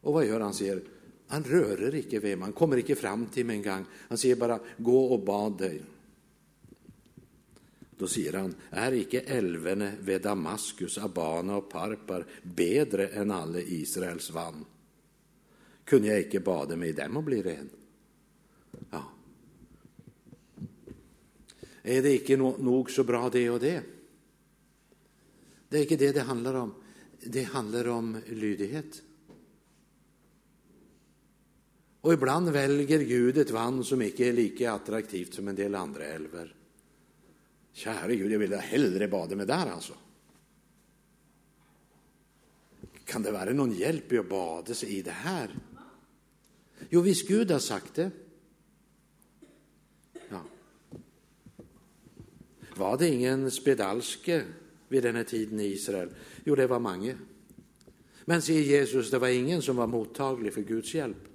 Och 0.00 0.12
vad 0.12 0.26
gör 0.26 0.40
han? 0.40 0.54
säger, 0.54 0.82
Han 1.26 1.44
rörer 1.44 1.94
icke 1.94 2.18
vid 2.18 2.38
mig, 2.38 2.44
han 2.44 2.52
kommer 2.52 2.76
icke 2.76 2.94
fram 2.94 3.26
till 3.26 3.46
mig 3.46 3.56
en 3.56 3.62
gång. 3.62 3.84
Han 4.08 4.18
säger 4.18 4.36
bara, 4.36 4.60
'gå 4.76 5.04
och 5.06 5.20
bad 5.20 5.58
dig. 5.58 5.82
Då 7.98 8.06
säger 8.06 8.32
han, 8.32 8.54
är 8.70 8.92
icke 8.92 9.20
älvene 9.20 9.92
vid 10.00 10.22
Damaskus, 10.22 10.98
Abana 10.98 11.56
och 11.56 11.70
Parpar 11.70 12.26
bedre 12.42 13.08
än 13.08 13.30
alle 13.30 13.62
Israels 13.62 14.30
vann? 14.30 14.64
Kunde 15.84 16.08
jag 16.08 16.20
icke 16.20 16.40
bada 16.40 16.76
mig 16.76 16.88
i 16.88 16.92
dem 16.92 17.16
och 17.16 17.22
bli 17.22 17.42
ren? 17.42 17.68
Ja. 18.90 19.12
Är 21.82 22.02
det 22.02 22.12
icke 22.12 22.36
no 22.36 22.86
så 22.86 23.04
bra, 23.04 23.30
det 23.30 23.50
och 23.50 23.60
det? 23.60 23.82
Det 25.68 25.78
är 25.78 25.82
icke 25.82 25.96
det 25.96 26.12
det 26.12 26.20
handlar 26.20 26.54
om. 26.54 26.74
Det 27.20 27.42
handlar 27.42 27.88
om 27.88 28.20
lydighet. 28.26 29.02
Och 32.00 32.12
ibland 32.12 32.50
väljer 32.50 32.98
Gud 32.98 33.38
ett 33.38 33.50
vann 33.50 33.84
som 33.84 34.02
icke 34.02 34.28
är 34.28 34.32
lika 34.32 34.72
attraktivt 34.72 35.34
som 35.34 35.48
en 35.48 35.54
del 35.54 35.74
andra 35.74 36.04
älvar. 36.04 36.55
Käre 37.76 38.16
Gud, 38.16 38.32
jag 38.32 38.38
ville 38.38 38.56
hellre 38.56 39.08
bada 39.08 39.36
med 39.36 39.46
där, 39.46 39.66
alltså. 39.66 39.92
Kan 43.04 43.22
det 43.22 43.30
vara 43.30 43.52
någon 43.52 43.72
hjälp 43.72 44.12
i 44.12 44.18
att 44.18 44.28
bada 44.28 44.74
sig 44.74 44.98
i 44.98 45.02
det 45.02 45.10
här? 45.10 45.58
Jo, 46.90 47.00
visst, 47.00 47.28
Gud 47.28 47.50
har 47.50 47.58
sagt 47.58 47.94
det 47.94 48.10
ja. 50.28 50.40
Var 52.76 52.98
det 52.98 53.08
ingen 53.08 53.50
spedalske 53.50 54.44
den 54.88 55.16
här 55.16 55.24
tiden 55.24 55.60
i 55.60 55.64
Israel? 55.64 56.14
Jo, 56.44 56.54
det 56.54 56.66
var 56.66 56.78
många. 56.78 57.14
Men, 58.24 58.42
säger 58.42 58.62
Jesus, 58.62 59.10
det 59.10 59.18
var 59.18 59.28
ingen 59.28 59.62
som 59.62 59.76
var 59.76 59.86
mottaglig 59.86 60.54
för 60.54 60.62
Guds 60.62 60.94
hjälp. 60.94 61.28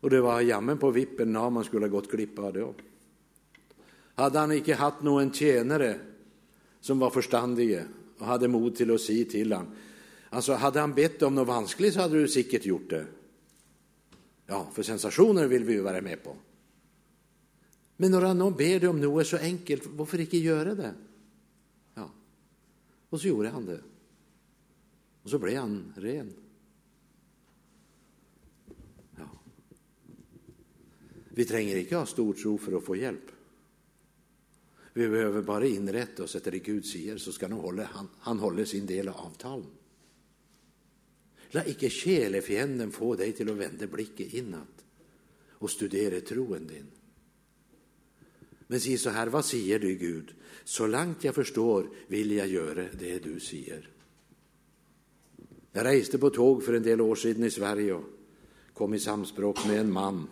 Och 0.00 0.10
det 0.10 0.20
var 0.20 0.40
jammen 0.40 0.78
på 0.78 0.90
vippen 0.90 1.32
när 1.32 1.50
man 1.50 1.64
skulle 1.64 1.86
ha 1.86 1.90
gått 1.90 2.10
glipp 2.10 2.38
av 2.38 2.52
det 2.52 2.62
också. 2.62 2.84
Hade 4.20 4.38
han 4.38 4.52
icke 4.52 4.74
haft 4.74 5.02
någon 5.02 5.32
tjänare 5.32 6.00
som 6.80 6.98
var 6.98 7.10
förståndige 7.10 7.84
och 8.18 8.26
hade 8.26 8.48
mod 8.48 8.76
till 8.76 8.94
att 8.94 9.00
säga 9.00 9.24
till 9.24 9.52
han. 9.52 9.66
Alltså, 10.30 10.52
hade 10.52 10.80
han 10.80 10.94
bett 10.94 11.22
om 11.22 11.34
något 11.34 11.48
vanskligt, 11.48 11.94
så 11.94 12.00
hade 12.00 12.20
du 12.20 12.28
säkert 12.28 12.66
gjort 12.66 12.90
det. 12.90 13.06
Ja, 14.46 14.70
för 14.72 14.82
sensationer 14.82 15.46
vill 15.46 15.64
vi 15.64 15.72
ju 15.72 15.80
vara 15.80 16.00
med 16.00 16.22
på. 16.22 16.36
Men 17.96 18.10
när 18.10 18.34
någon 18.34 18.52
ber 18.52 18.80
dig 18.80 18.88
om 18.88 19.00
något 19.00 19.26
så 19.26 19.36
enkelt, 19.36 19.86
varför 19.86 20.20
icke 20.20 20.36
göra 20.36 20.74
det? 20.74 20.94
Ja, 21.94 22.10
och 23.08 23.20
så 23.20 23.28
gjorde 23.28 23.48
han 23.48 23.66
det. 23.66 23.80
Och 25.22 25.30
så 25.30 25.38
blev 25.38 25.56
han 25.56 25.92
ren. 25.96 26.32
Ja. 29.16 29.30
Vi 31.28 31.44
tränger 31.44 31.76
icke 31.76 31.96
ha 31.96 32.06
stor 32.06 32.32
tro 32.32 32.58
för 32.58 32.76
att 32.76 32.84
få 32.84 32.96
hjälp. 32.96 33.30
Vi 34.92 35.08
behöver 35.08 35.42
bara 35.42 35.66
inrätta 35.66 36.24
oss 36.24 36.36
efter 36.36 36.50
det 36.50 36.58
Gud 36.58 36.84
sier, 36.84 37.16
så 37.16 37.32
ska 37.32 37.48
han 37.48 37.58
hålla 37.58 37.84
han, 37.84 38.08
han 38.18 38.38
holde 38.38 38.66
sin 38.66 38.86
del 38.86 39.08
av 39.08 39.16
avtalen. 39.16 39.70
Låt 41.50 41.66
icke 41.66 41.90
sjelefienden 41.90 42.90
få 42.90 43.14
dig 43.16 43.32
till 43.32 43.50
att 43.50 43.56
vända 43.56 43.86
blicken 43.86 44.28
inåt 44.30 44.84
och 45.48 45.70
studera 45.70 46.20
troen 46.20 46.66
din. 46.66 46.86
Men 48.66 48.80
si 48.80 48.98
så 48.98 49.10
här, 49.10 49.26
vad 49.26 49.44
sier 49.44 49.78
du, 49.78 49.94
Gud? 49.94 50.34
Så 50.64 50.86
långt 50.86 51.24
jag 51.24 51.34
förstår 51.34 51.90
vill 52.06 52.30
jag 52.30 52.48
göra 52.48 52.86
det 52.98 53.18
du 53.18 53.40
sier. 53.40 53.90
Jag 55.72 55.84
reste 55.84 56.18
på 56.18 56.30
tåg 56.30 56.64
för 56.64 56.74
en 56.74 56.82
del 56.82 57.00
år 57.00 57.14
sedan 57.14 57.44
i 57.44 57.50
Sverige 57.50 57.92
och 57.92 58.04
kom 58.74 58.94
i 58.94 58.98
samspråk 58.98 59.66
med 59.66 59.80
en 59.80 59.92
man 59.92 60.28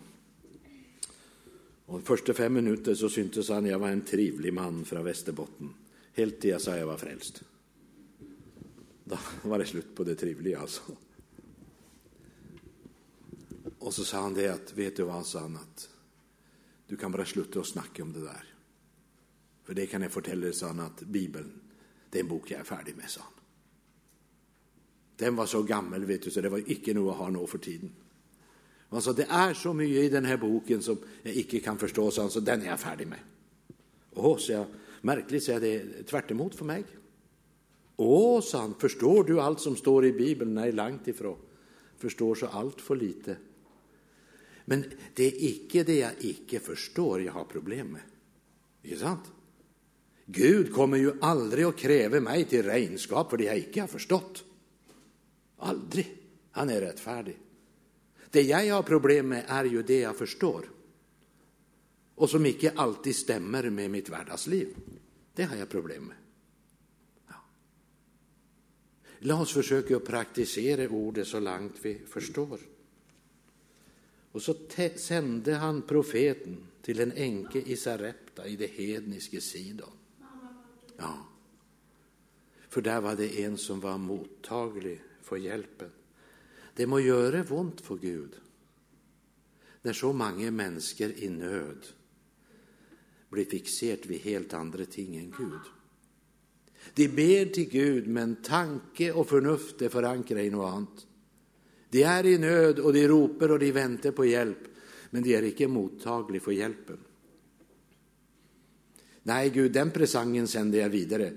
och 1.89 1.99
De 1.99 2.05
första 2.05 2.33
fem 2.33 2.53
minuter 2.53 2.95
så 2.95 3.09
syntes 3.09 3.49
han 3.49 3.65
jag 3.65 3.79
var 3.79 3.89
en 3.89 4.01
trivlig 4.01 4.53
man 4.53 4.85
från 4.85 5.03
Västerbotten. 5.03 5.73
helt 6.13 6.41
till 6.41 6.49
jag 6.49 6.61
sa 6.61 6.77
jag 6.77 6.85
var 6.85 6.97
frälst. 6.97 7.43
Då 9.03 9.17
var 9.43 9.59
det 9.59 9.65
slut 9.65 9.95
på 9.95 10.03
det 10.03 10.15
trivliga 10.15 10.59
alltså. 10.59 10.81
Och 13.79 13.93
så 13.93 14.03
sa 14.03 14.21
han 14.21 14.33
det 14.33 14.47
att, 14.47 14.73
Vet 14.77 14.95
du 14.95 15.03
vad, 15.03 15.25
sa 15.25 15.39
han, 15.39 15.55
att 15.55 15.89
du 16.87 16.97
kan 16.97 17.11
bara 17.11 17.25
sluta 17.25 17.59
och 17.59 17.67
snacka 17.67 18.03
om 18.03 18.13
det 18.13 18.21
där. 18.21 18.53
För 19.63 19.73
det 19.73 19.85
kan 19.85 20.01
jag 20.01 20.11
fortälla 20.11 20.41
dig, 20.41 20.53
sa 20.53 20.67
han, 20.67 20.79
att 20.79 21.01
Bibeln, 21.01 21.61
det 22.09 22.19
är 22.19 22.23
en 22.23 22.29
bok 22.29 22.51
jag 22.51 22.59
är 22.59 22.63
färdig 22.63 22.95
med, 22.95 23.09
sa 23.09 23.21
han. 23.21 23.33
Den 25.15 25.35
var 25.35 25.45
så 25.45 25.63
gammal, 25.63 26.05
vet 26.05 26.21
du, 26.21 26.31
så 26.31 26.41
det 26.41 26.49
var 26.49 26.71
icke 26.71 26.93
nog 26.93 27.09
att 27.09 27.17
ha 27.17 27.29
nå 27.29 27.47
för 27.47 27.57
tiden. 27.57 27.91
Altså, 28.89 29.13
det 29.13 29.27
är 29.29 29.53
så 29.53 29.73
mycket 29.73 30.03
i 30.03 30.09
den 30.09 30.25
här 30.25 30.37
boken 30.37 30.81
som 30.81 30.97
jag 31.23 31.35
icke 31.35 31.59
kan 31.59 31.77
förstå, 31.77 32.11
så 32.11 32.21
altså, 32.21 32.39
den 32.39 32.61
är 32.61 32.65
jag 32.65 32.79
färdig 32.79 33.07
med. 33.07 33.19
Åh, 34.11 34.37
så 34.37 34.51
jag, 34.51 34.65
Märkligt 35.01 35.43
så 35.43 35.51
jag, 35.51 35.61
det 35.61 36.03
tvärt 36.03 36.31
emot 36.31 36.55
för 36.55 36.65
mig. 36.65 36.83
Åh, 37.95 38.41
sa 38.41 38.61
han, 38.61 38.73
förstår 38.79 39.23
du 39.23 39.41
allt 39.41 39.59
som 39.59 39.75
står 39.75 40.05
i 40.05 40.11
Bibeln? 40.11 40.53
Nej, 40.53 40.71
långt 40.71 41.07
ifrån. 41.07 41.37
Förstår 41.97 42.35
så 42.35 42.45
allt 42.45 42.81
för 42.81 42.95
lite. 42.95 43.37
Men 44.65 44.83
det 45.13 45.23
är 45.23 45.43
icke 45.43 45.83
det 45.83 45.97
jag 45.97 46.11
icke 46.19 46.59
förstår 46.59 47.21
jag 47.21 47.33
har 47.33 47.43
problem 47.43 47.87
med. 47.87 48.01
Inte 48.83 48.99
sant? 48.99 49.31
Gud 50.25 50.73
kommer 50.73 50.97
ju 50.97 51.13
aldrig 51.21 51.65
att 51.65 51.77
kräva 51.77 52.19
mig 52.19 52.45
till 52.45 52.63
renskap 52.63 53.29
för 53.29 53.37
det 53.37 53.43
jag 53.43 53.57
icke 53.57 53.81
har 53.81 53.87
förstått. 53.87 54.43
Aldrig. 55.57 56.17
Han 56.51 56.69
är 56.69 56.81
rättfärdig. 56.81 57.37
Det 58.31 58.41
jag 58.41 58.75
har 58.75 58.83
problem 58.83 59.27
med 59.27 59.45
är 59.47 59.65
ju 59.65 59.83
det 59.83 59.99
jag 59.99 60.17
förstår 60.17 60.69
och 62.19 62.29
som 62.29 62.45
icke 62.45 62.71
alltid 62.75 63.15
stämmer 63.15 63.69
med 63.69 63.91
mitt 63.91 64.09
vardagsliv. 64.09 64.75
Det 65.33 65.43
har 65.43 65.55
jag 65.55 65.69
problem 65.69 66.03
med. 66.03 66.17
Ja. 67.27 67.35
Låt 69.19 69.41
oss 69.41 69.53
försöka 69.53 69.97
att 69.97 70.05
praktisera 70.05 70.89
ordet 70.89 71.27
så 71.27 71.39
långt 71.39 71.75
vi 71.81 72.01
förstår. 72.07 72.59
Och 74.31 74.41
så 74.41 74.55
sände 74.95 75.53
han 75.53 75.81
profeten 75.81 76.57
till 76.81 76.99
en 76.99 77.11
änke 77.11 77.59
i 77.59 77.77
Sarepta 77.77 78.47
i 78.47 78.55
det 78.55 78.71
hedniska 78.71 79.41
Sidon. 79.41 79.89
Ja. 80.97 81.27
För 82.69 82.81
där 82.81 83.01
var 83.01 83.15
det 83.15 83.43
en 83.43 83.57
som 83.57 83.79
var 83.79 83.97
mottaglig 83.97 85.01
för 85.21 85.37
hjälpen. 85.37 85.89
Det 86.79 86.87
må 86.87 86.99
göra 86.99 87.43
ont 87.49 87.81
för 87.81 87.95
Gud 87.95 88.35
när 89.81 89.93
så 89.93 90.13
många 90.13 90.51
människor 90.51 91.11
i 91.11 91.29
nöd 91.29 91.87
blir 93.29 93.45
fixert 93.45 94.05
vid 94.05 94.19
helt 94.21 94.53
andra 94.53 94.85
ting 94.85 95.15
än 95.15 95.33
Gud. 95.37 95.59
De 96.93 97.07
ber 97.07 97.45
till 97.45 97.69
Gud, 97.69 98.07
men 98.07 98.35
tanke 98.35 99.11
och 99.11 99.29
förnuft 99.29 99.81
är 99.81 99.89
förankrade 99.89 100.43
i 100.43 100.49
något 100.49 100.73
annat. 100.73 101.07
De 101.89 102.03
är 102.03 102.25
i 102.25 102.37
nöd 102.37 102.79
och 102.79 102.93
de 102.93 103.07
ropar 103.07 103.51
och 103.51 103.59
de 103.59 103.71
väntar 103.71 104.11
på 104.11 104.25
hjälp, 104.25 104.63
men 105.09 105.23
de 105.23 105.35
är 105.35 105.43
icke 105.43 105.67
mottagliga 105.67 106.41
för 106.41 106.51
hjälpen. 106.51 106.97
Nej, 109.23 109.49
Gud, 109.49 109.71
den 109.71 109.91
presangen 109.91 110.47
sänder 110.47 110.79
jag 110.79 110.89
vidare. 110.89 111.33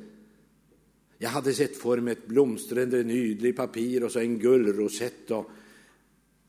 Jag 1.23 1.31
hade 1.31 1.55
sett 1.55 1.77
för 1.77 2.01
mig 2.01 2.13
ett 2.13 2.27
blomstrande 2.27 3.03
nydlig 3.03 3.57
papir 3.57 4.05
och 4.05 4.13
så 4.13 4.19
en 4.19 4.39
gullrosett 4.39 5.31
och 5.31 5.51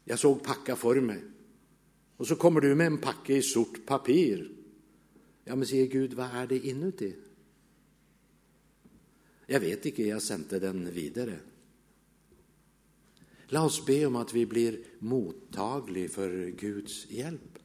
jag 0.05 0.19
såg 0.19 0.43
packa 0.43 0.75
för 0.75 1.01
mig. 1.01 1.19
Och 2.17 2.27
så 2.27 2.35
kommer 2.35 2.61
du 2.61 2.75
med 2.75 2.87
en 2.87 2.97
packe 2.97 3.33
i 3.33 3.41
sort 3.41 3.85
papir. 3.85 4.51
Ja, 5.43 5.55
men 5.55 5.67
säger 5.67 5.87
Gud, 5.87 6.13
vad 6.13 6.29
är 6.33 6.47
det 6.47 6.67
inuti? 6.67 7.15
Jag 9.45 9.59
vet 9.59 9.85
inte, 9.85 10.03
jag 10.03 10.21
sände 10.21 10.59
den 10.59 10.91
vidare. 10.91 11.39
Låt 13.47 13.65
oss 13.65 13.85
be 13.85 14.05
om 14.05 14.15
att 14.15 14.33
vi 14.33 14.45
blir 14.45 14.79
mottagliga 14.99 16.09
för 16.09 16.47
Guds 16.47 17.11
hjälp. 17.11 17.59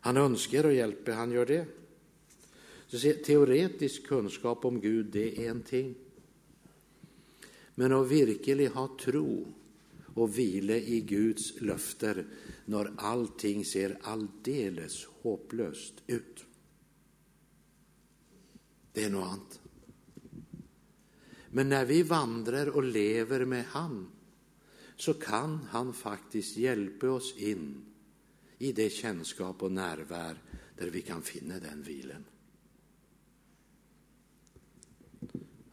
Han 0.00 0.16
önskar 0.16 0.64
att 0.64 0.74
hjälpa, 0.74 1.12
han 1.12 1.30
gör 1.30 1.46
det. 1.46 1.66
Så 2.90 2.98
teoretisk 2.98 4.06
kunskap 4.06 4.64
om 4.64 4.80
Gud, 4.80 5.06
det 5.06 5.46
är 5.46 5.50
en 5.50 5.62
ting. 5.62 5.94
Men 7.74 7.92
att 7.92 8.10
verkligen 8.10 8.72
ha 8.72 8.96
tro 9.00 9.46
och 10.14 10.38
vila 10.38 10.76
i 10.76 11.00
Guds 11.00 11.60
löfter 11.60 12.26
när 12.64 12.92
allting 12.96 13.64
ser 13.64 13.98
alldeles 14.02 15.04
hopplöst 15.04 15.94
ut. 16.06 16.44
Det 18.92 19.04
är 19.04 19.10
något 19.10 19.26
annat. 19.26 19.60
Men 21.50 21.68
när 21.68 21.84
vi 21.84 22.02
vandrar 22.02 22.66
och 22.66 22.84
lever 22.84 23.44
med 23.44 23.64
han 23.64 24.10
så 24.96 25.14
kan 25.14 25.58
han 25.70 25.92
faktiskt 25.92 26.56
hjälpa 26.56 27.10
oss 27.10 27.36
in 27.36 27.84
i 28.58 28.72
det 28.72 28.90
kännskap 28.90 29.62
och 29.62 29.72
närvär 29.72 30.42
där 30.78 30.90
vi 30.90 31.02
kan 31.02 31.22
finna 31.22 31.58
den 31.58 31.82
vilen. 31.82 32.24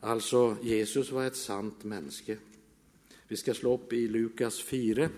Alltså, 0.07 0.57
Jesus 0.61 1.11
var 1.11 1.25
ett 1.25 1.35
sant 1.35 1.83
mänske. 1.83 2.37
Vi 3.27 3.37
ska 3.37 3.53
slå 3.53 3.73
upp 3.73 3.93
i 3.93 4.07
Lukas 4.07 4.61
4. 4.61 5.09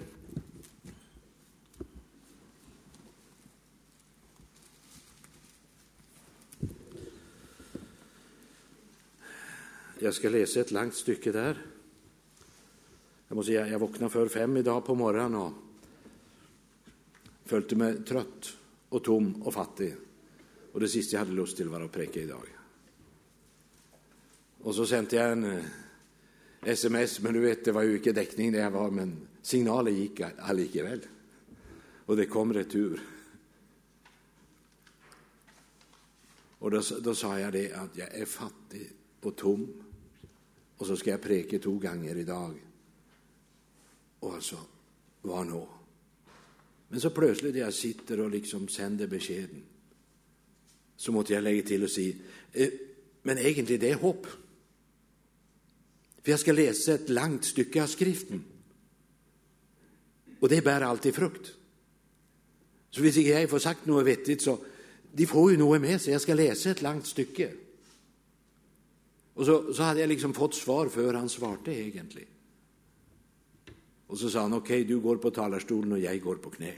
Jag 10.00 10.14
ska 10.14 10.30
läsa 10.30 10.60
ett 10.60 10.72
långt 10.72 10.94
stycke 10.94 11.32
där. 11.32 11.66
Jag 13.28 13.36
måste 13.36 13.52
säga, 13.52 13.68
jag 13.68 13.80
vaknade 13.80 14.10
för 14.10 14.28
fem 14.28 14.58
idag 14.58 14.86
på 14.86 14.96
morgonen 14.96 15.36
och 15.36 15.54
följde 17.46 17.76
mig 17.76 18.04
trött 18.04 18.58
och 18.90 19.04
tom 19.04 19.42
och 19.42 19.54
fattig. 19.54 19.96
Och 20.72 20.80
det 20.80 20.88
sista 20.88 21.16
jag 21.16 21.20
hade 21.20 21.32
lust 21.32 21.58
till 21.58 21.70
var 21.70 21.82
att 21.82 21.92
präka 21.92 22.22
idag. 22.22 22.59
Och 24.62 24.76
så 24.76 24.86
sände 24.86 25.16
jag 25.16 25.32
en 25.32 25.44
eh, 25.44 25.66
sms, 26.64 27.20
men 27.20 27.34
du 27.34 27.40
vet, 27.40 27.66
det 27.66 27.72
var 27.72 27.82
ju 27.82 27.98
inte 27.98 28.12
däckning 28.12 28.52
där 28.52 28.60
jag 28.60 28.72
var, 28.72 28.92
men 28.92 29.28
signalen 29.42 29.96
gick 29.96 30.22
allikevel. 30.38 31.00
Och 32.06 32.18
det 32.18 32.26
kom 32.26 32.54
retur. 32.54 33.02
Och 36.60 36.72
då, 36.72 36.82
då 37.02 37.16
sa 37.16 37.40
jag 37.40 37.54
det 37.54 37.74
att 37.74 37.98
jag 37.98 38.16
är 38.16 38.26
fattig 38.26 38.92
och 39.22 39.36
tom 39.36 39.84
och 40.78 40.88
så 40.88 40.98
ska 40.98 41.10
jag 41.10 41.22
preka 41.22 41.60
två 41.60 41.72
gånger 41.72 42.16
idag. 42.16 42.54
Och 44.20 44.34
alltså, 44.34 44.58
vad 45.22 45.48
nå? 45.48 45.70
Men 46.88 47.02
så 47.02 47.10
plötsligt 47.10 47.54
när 47.54 47.62
jag 47.62 47.74
sitter 47.74 48.20
och 48.20 48.30
liksom 48.30 48.68
sänder 48.68 49.08
beskeden 49.08 49.64
så 50.96 51.12
måste 51.12 51.34
jag 51.34 51.44
lägga 51.44 51.68
till 51.68 51.84
och 51.84 51.90
säga, 51.90 52.16
eh, 52.54 52.70
men 53.22 53.38
egentligen 53.38 53.82
det 53.82 53.92
är 53.92 53.96
hopp. 53.96 54.28
För 56.24 56.32
jag 56.32 56.40
ska 56.40 56.52
läsa 56.52 56.94
ett 56.94 57.10
långt 57.10 57.46
stycke 57.46 57.84
av 57.84 57.88
skriften. 57.88 58.44
Och 60.40 60.50
det 60.50 60.64
bär 60.64 60.82
alltid 60.82 61.16
frukt. 61.16 61.52
Så 62.90 63.02
hvis 63.02 63.18
inte 63.18 63.30
jag 63.30 63.50
får 63.50 63.60
sagt 63.60 63.86
något 63.86 64.06
vettigt 64.06 64.42
så, 64.42 64.58
de 65.12 65.26
får 65.26 65.52
ju 65.52 65.58
något 65.58 65.82
med 65.82 66.02
sig. 66.02 66.14
Jag 66.14 66.22
ska 66.22 66.34
läsa 66.34 66.70
ett 66.70 66.82
långt 66.82 67.06
stycke. 67.06 67.52
Och 69.34 69.46
så, 69.46 69.74
så 69.74 69.84
hade 69.84 70.00
jag 70.00 70.10
liksom 70.10 70.34
fått 70.34 70.56
svar 70.56 70.88
för 70.88 71.14
han 71.14 71.30
svarte 71.30 71.72
egentligen. 71.72 72.30
Och 74.08 74.18
så 74.18 74.30
sa 74.30 74.42
han, 74.42 74.54
okej, 74.54 74.82
okay, 74.82 74.96
du 74.96 75.00
går 75.00 75.18
på 75.18 75.32
talarstolen 75.32 75.92
och 75.92 76.00
jag 76.00 76.22
går 76.22 76.36
på 76.36 76.50
knä. 76.50 76.74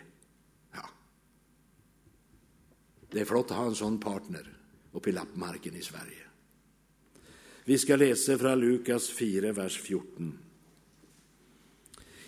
Ja. 0.71 0.89
Det 3.09 3.19
är 3.19 3.25
flott 3.25 3.51
att 3.51 3.57
ha 3.57 3.65
en 3.65 3.75
sån 3.75 3.99
partner 3.99 4.57
uppe 4.91 5.09
i 5.09 5.13
lappmarken 5.13 5.75
i 5.75 5.81
Sverige. 5.81 6.20
Vi 7.65 7.77
ska 7.77 7.95
läsa 7.95 8.37
från 8.37 8.59
Lukas 8.59 9.09
4, 9.09 9.51
vers 9.51 9.81
14. 9.81 10.39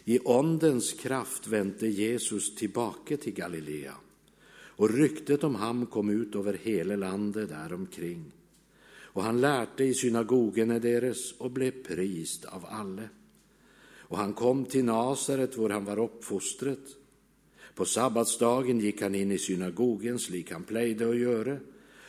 I 0.04 0.20
åndens 0.20 0.94
kraft 0.94 1.48
vände 1.48 1.88
Jesus 1.88 2.56
tillbaka 2.56 3.18
till 3.18 3.34
Galilea 3.34 3.94
och 4.56 4.90
ryktet 4.90 5.44
om 5.44 5.56
ham 5.56 5.86
kom 5.86 6.10
ut 6.10 6.36
över 6.36 6.60
hela 6.64 6.96
landet 6.96 7.50
däromkring. 7.50 8.32
Och 8.86 9.24
han 9.24 9.42
lärde 9.42 9.86
i 9.86 9.94
synagogorna 9.94 10.80
deras 10.80 11.32
och 11.32 11.52
blev 11.52 11.72
prist 11.72 12.46
av 12.46 12.66
alla. 12.70 13.10
Och 13.98 14.18
han 14.18 14.34
kom 14.34 14.66
till 14.66 14.86
Nasaret, 14.86 15.58
var 15.58 15.70
han 15.70 15.86
var 15.86 16.00
uppfostret. 16.00 16.88
På 17.76 17.86
sabbatsdagen 17.86 18.80
gick 18.80 19.02
han 19.02 19.16
in 19.16 19.32
i 19.32 19.38
synagogen, 19.38 20.20
slik 20.20 20.52
han 20.52 20.64
plejde 20.64 21.10
att 21.10 21.20
göra, 21.20 21.58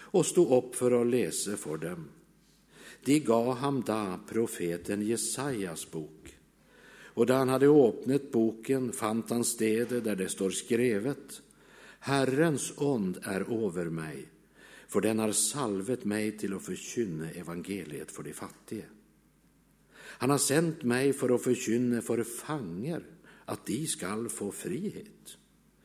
och 0.01 0.27
stod 0.27 0.65
upp 0.65 0.75
för 0.75 1.01
att 1.01 1.07
läsa 1.07 1.57
för 1.57 1.77
dem. 1.77 2.09
De 3.05 3.21
gav 3.21 3.55
ham 3.55 3.83
da 3.83 4.21
profeten 4.29 5.03
Jesajas 5.03 5.91
bok. 5.91 6.35
Och 7.15 7.27
då 7.27 7.35
han 7.35 7.49
hade 7.49 7.67
öppnat 7.67 8.33
boken 8.33 8.93
fann 8.93 9.23
han 9.29 9.45
stedet 9.45 10.05
där 10.05 10.17
det 10.17 10.29
står 10.29 10.51
skrivet 10.51 11.43
Herrens 11.99 12.73
ond 12.77 13.19
är 13.23 13.67
över 13.67 13.85
mig, 13.85 14.29
för 14.89 15.01
den 15.01 15.19
har 15.19 15.33
salvet 15.33 16.05
mig 16.05 16.39
till 16.39 16.55
att 16.55 16.63
förkynna 16.63 17.31
evangeliet 17.31 18.11
för 18.11 18.23
de 18.23 18.33
fattiga. 18.33 18.85
Han 19.97 20.31
har 20.31 20.39
sänt 20.39 20.83
mig 20.83 21.13
för 21.13 21.35
att 21.35 21.43
förkynna 21.43 22.03
för 22.03 22.23
fanger 22.23 23.03
att 23.45 23.67
de 23.67 23.87
skall 23.87 24.29
få 24.29 24.53
frihet 24.53 25.37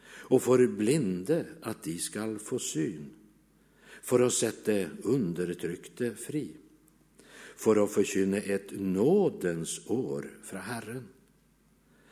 och 0.05 0.41
för 0.41 0.67
blinde 0.67 1.45
att 1.61 1.83
de 1.83 1.97
skall 1.97 2.39
få 2.39 2.59
syn, 2.59 3.09
för 4.01 4.19
att 4.19 4.33
sätta 4.33 4.89
undertryckte 5.03 6.15
fri, 6.15 6.51
för 7.59 7.83
att 7.83 7.91
förkynna 7.91 8.37
ett 8.37 8.71
nådens 8.71 9.81
år 9.87 10.29
från 10.43 10.61
Herren. 10.61 11.07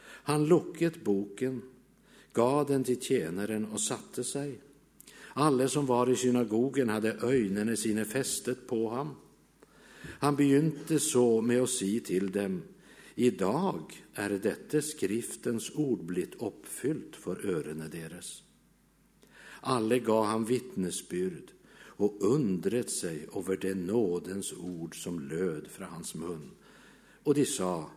Han 0.03 0.45
locket 0.45 1.03
boken, 1.03 1.61
gav 2.33 2.67
den 2.67 2.83
till 2.83 3.01
tjänaren 3.01 3.65
och 3.65 3.81
satte 3.81 4.23
sig. 4.23 4.59
Alle 5.33 5.69
som 5.69 5.85
var 5.85 6.09
i 6.09 6.15
synagogen, 6.15 6.89
hade 6.89 7.17
øynene 7.23 7.77
sine 7.77 8.05
festet 8.05 8.67
på 8.67 8.89
ham. 8.89 9.15
Han 10.01 10.35
begynte 10.35 10.99
så 10.99 11.41
med 11.41 11.61
att 11.61 11.69
si 11.69 11.99
till 11.99 12.31
dem, 12.31 12.61
i 13.15 13.29
dag 13.29 14.03
detta 14.41 14.81
Skriftens 14.81 15.71
ord 15.75 16.03
blitt 16.05 16.41
uppfyllt 16.41 17.15
för 17.15 17.45
örene 17.45 17.87
deres. 17.87 18.43
Alle 19.61 19.99
gav 19.99 20.25
han 20.25 20.45
vittnesbud 20.45 21.51
och 21.97 22.17
undret 22.19 22.89
sig 22.89 23.27
över 23.35 23.57
det 23.57 23.75
nådens 23.75 24.53
ord 24.53 25.03
som 25.03 25.19
löd 25.19 25.67
från 25.67 25.87
hans 25.87 26.15
mun. 26.15 26.51
Och 27.23 27.33
de 27.33 27.45
sa, 27.45 27.89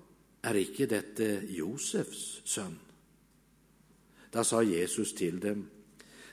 är 0.42 0.56
icke 0.56 0.86
detta 0.86 1.46
Josefs 1.46 2.40
son? 2.44 2.78
Då 4.30 4.44
sa 4.44 4.62
Jesus 4.62 5.14
till 5.14 5.40
dem, 5.40 5.66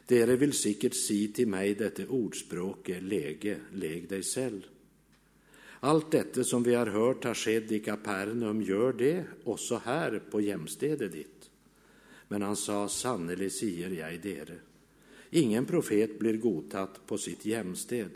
dere 0.06 0.36
vill 0.36 0.53
sikkert 0.53 0.95
si 0.95 1.34
till 1.34 1.47
mig 1.47 1.75
detta 1.75 2.08
ordspråket, 2.08 3.03
lege, 3.03 3.58
leg 3.73 4.10
dig 4.10 4.23
själv. 4.23 4.62
Allt 5.80 6.12
detta 6.12 6.43
som 6.43 6.63
vi 6.63 6.75
har 6.75 6.88
hört 6.88 7.23
har 7.23 7.34
skett 7.34 7.71
i 7.71 7.80
Kapernaum, 7.80 8.62
gör 8.62 8.93
det 8.93 9.25
också 9.43 9.82
här, 9.86 10.21
på 10.32 10.41
hjemstedet 10.41 11.12
ditt. 11.12 11.49
Men 12.27 12.41
han 12.41 12.56
sa, 12.56 12.89
sannerligen 12.89 13.51
sier 13.51 13.89
jag 13.89 14.21
dere, 14.21 14.56
ingen 15.30 15.66
profet 15.66 16.20
blir 16.20 16.38
godtatt 16.38 17.08
på 17.08 17.18
sitt 17.18 17.46
jämsted. 17.46 18.12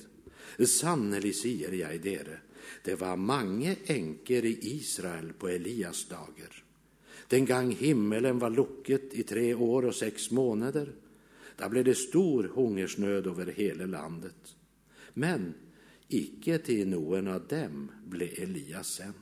Sannelig 0.65 1.35
sier 1.35 1.73
jeg 1.73 2.01
dere, 2.03 2.39
det 2.83 2.95
var 2.99 3.17
mange 3.17 3.75
enker 3.87 4.45
i 4.45 4.57
Israel 4.75 5.33
på 5.33 5.49
Elias 5.49 6.05
dager. 6.09 6.63
Den 7.27 7.45
gang 7.45 7.71
himmelen 7.71 8.39
var 8.39 8.49
lukket 8.49 9.13
i 9.13 9.23
tre 9.23 9.53
år 9.53 9.85
och 9.85 9.95
sex 9.95 10.31
månader 10.31 10.91
da 11.61 11.69
blev 11.69 11.85
det 11.85 11.95
stor 11.95 12.43
hungersnöd 12.43 13.27
över 13.27 13.45
hela 13.45 13.85
landet. 13.85 14.55
Men 15.13 15.53
icke 16.07 16.57
till 16.57 16.87
någon 16.87 17.27
av 17.27 17.47
dem 17.47 17.91
blev 18.05 18.29
Elias 18.37 18.87
sänd. 18.87 19.15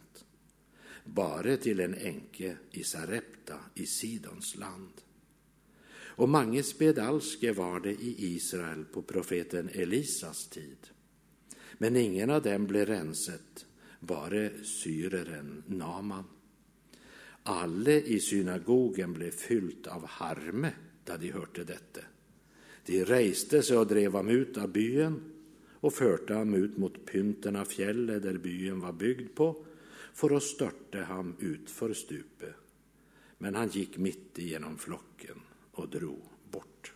Bara 1.05 1.57
till 1.57 1.79
en 1.79 1.95
enke 1.95 2.57
i 2.71 2.83
Sarepta 2.83 3.59
i 3.75 3.85
Sidons 3.85 4.55
land. 4.55 4.91
Och 6.19 6.29
mange 6.29 6.63
spedalske 6.63 7.53
var 7.53 7.79
det 7.79 7.91
i 7.91 8.15
Israel 8.35 8.85
på 8.85 9.01
profeten 9.01 9.69
Elisas 9.73 10.47
tid. 10.47 10.77
Men 11.77 11.95
ingen 11.95 12.29
av 12.29 12.41
dem 12.41 12.67
blev 12.67 12.85
renset, 12.85 13.65
bare 13.99 14.51
syreren 14.63 15.63
Naman. 15.67 16.23
Alle 17.43 18.01
i 18.01 18.19
synagogen 18.19 19.13
blev 19.13 19.31
fyllt 19.31 19.87
av 19.87 20.05
harme 20.05 20.71
då 21.05 21.17
de 21.17 21.31
hörte 21.31 21.63
detta. 21.63 22.01
De 22.85 23.05
reiste 23.05 23.63
sig 23.63 23.77
och 23.77 23.87
drev 23.87 24.13
ham 24.13 24.29
ut 24.29 24.57
av 24.57 24.71
byen 24.71 25.21
och 25.73 25.93
förte 25.93 26.33
ham 26.33 26.53
ut 26.53 26.77
mot 26.77 27.05
pynten 27.05 27.55
av 27.55 27.65
fjället 27.65 28.23
där 28.23 28.37
byen 28.37 28.79
var 28.79 28.93
byggd 28.93 29.35
på, 29.35 29.65
for 30.13 30.33
å 30.33 30.39
störte 30.39 30.99
ham 30.99 31.35
utför 31.39 31.93
stupet. 31.93 32.55
Men 33.37 33.55
han 33.55 33.69
gick 33.69 33.97
mitt 33.97 34.39
igenom 34.39 34.77
flocken 34.77 35.39
och 35.79 35.89
dro 35.89 36.17
bort. 36.51 36.93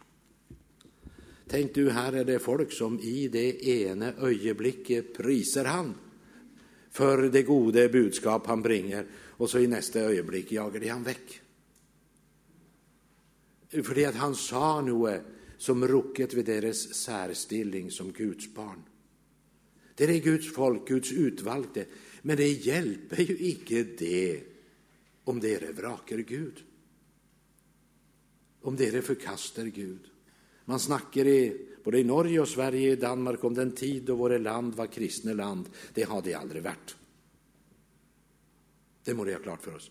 Tänk 1.47 1.73
du, 1.73 1.89
här 1.89 2.13
är 2.13 2.25
det 2.25 2.39
folk 2.39 2.71
som 2.71 2.99
i 2.99 3.27
det 3.27 3.67
ene 3.67 4.13
ögonblicket 4.13 5.17
priser 5.17 5.65
han 5.65 5.95
för 6.93 7.29
det 7.29 7.43
gode 7.43 7.89
budskap 7.89 8.47
han 8.47 8.61
bringer, 8.61 9.05
och 9.13 9.49
så 9.49 9.59
i 9.59 9.67
nästa 9.67 9.99
ögonblick 9.99 10.51
jagar 10.51 10.79
de 10.79 10.89
han 10.89 11.03
väck. 11.03 11.41
För 13.69 13.95
det 13.95 14.05
att 14.05 14.15
han 14.15 14.35
sa 14.35 14.81
något 14.81 15.21
som 15.57 15.87
rucket 15.87 16.33
vid 16.33 16.45
deras 16.45 16.93
särstilling 16.93 17.91
som 17.91 18.11
Guds 18.11 18.53
barn. 18.53 18.83
Det 19.95 20.03
är 20.03 20.19
Guds 20.19 20.53
folk, 20.53 20.87
Guds 20.87 21.11
utvalgte, 21.11 21.85
men 22.21 22.37
det 22.37 22.47
hjälper 22.47 23.21
ju 23.21 23.37
icke 23.39 23.83
det 23.83 24.41
om 25.23 25.39
dere 25.39 25.71
vraker 25.71 26.17
Gud, 26.17 26.63
om 28.63 28.75
dere 28.79 29.01
forkaster 29.03 29.67
Gud. 29.73 30.09
Man 30.65 30.79
snakker 30.79 31.27
i, 31.27 31.39
både 31.83 31.99
i 31.99 32.07
Norge 32.07 32.41
og 32.41 32.47
Sverige 32.47 32.93
i 32.93 32.99
Danmark 32.99 33.43
om 33.43 33.55
den 33.55 33.73
tid 33.75 34.05
da 34.07 34.15
våre 34.15 34.39
land 34.39 34.75
var 34.77 34.91
kristne 34.91 35.35
land. 35.35 35.67
Det 35.93 36.07
har 36.07 36.23
de 36.23 36.35
aldri 36.37 36.63
vært. 36.63 36.95
Det 39.03 39.15
må 39.15 39.25
de 39.27 39.35
ha 39.35 39.43
klart 39.43 39.65
for 39.65 39.75
oss. 39.75 39.89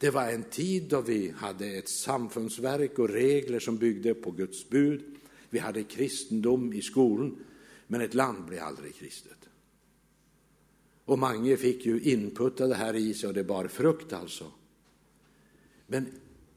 Det 0.00 0.10
var 0.10 0.32
en 0.32 0.46
tid 0.50 0.88
da 0.90 1.02
vi 1.04 1.28
hadde 1.38 1.68
et 1.78 1.90
samfunnsverk 1.90 2.98
og 3.04 3.12
regler 3.12 3.62
som 3.62 3.78
bygde 3.78 4.16
på 4.16 4.32
Guds 4.36 4.64
bud. 4.68 5.04
Vi 5.52 5.60
hadde 5.62 5.84
kristendom 5.86 6.72
i 6.72 6.82
skolen, 6.82 7.34
men 7.92 8.00
ett 8.00 8.16
land 8.16 8.46
ble 8.48 8.58
aldri 8.64 8.90
kristet. 8.96 9.44
Og 11.04 11.20
mange 11.20 11.54
fikk 11.60 11.84
jo 11.90 12.00
input 12.00 12.64
av 12.64 12.72
det 12.72 12.80
her 12.80 12.96
i 12.96 13.10
seg, 13.12 13.30
og 13.30 13.36
det 13.36 13.46
bar 13.46 13.68
frukt, 13.68 14.16
altså. 14.16 14.48
Men 15.92 16.08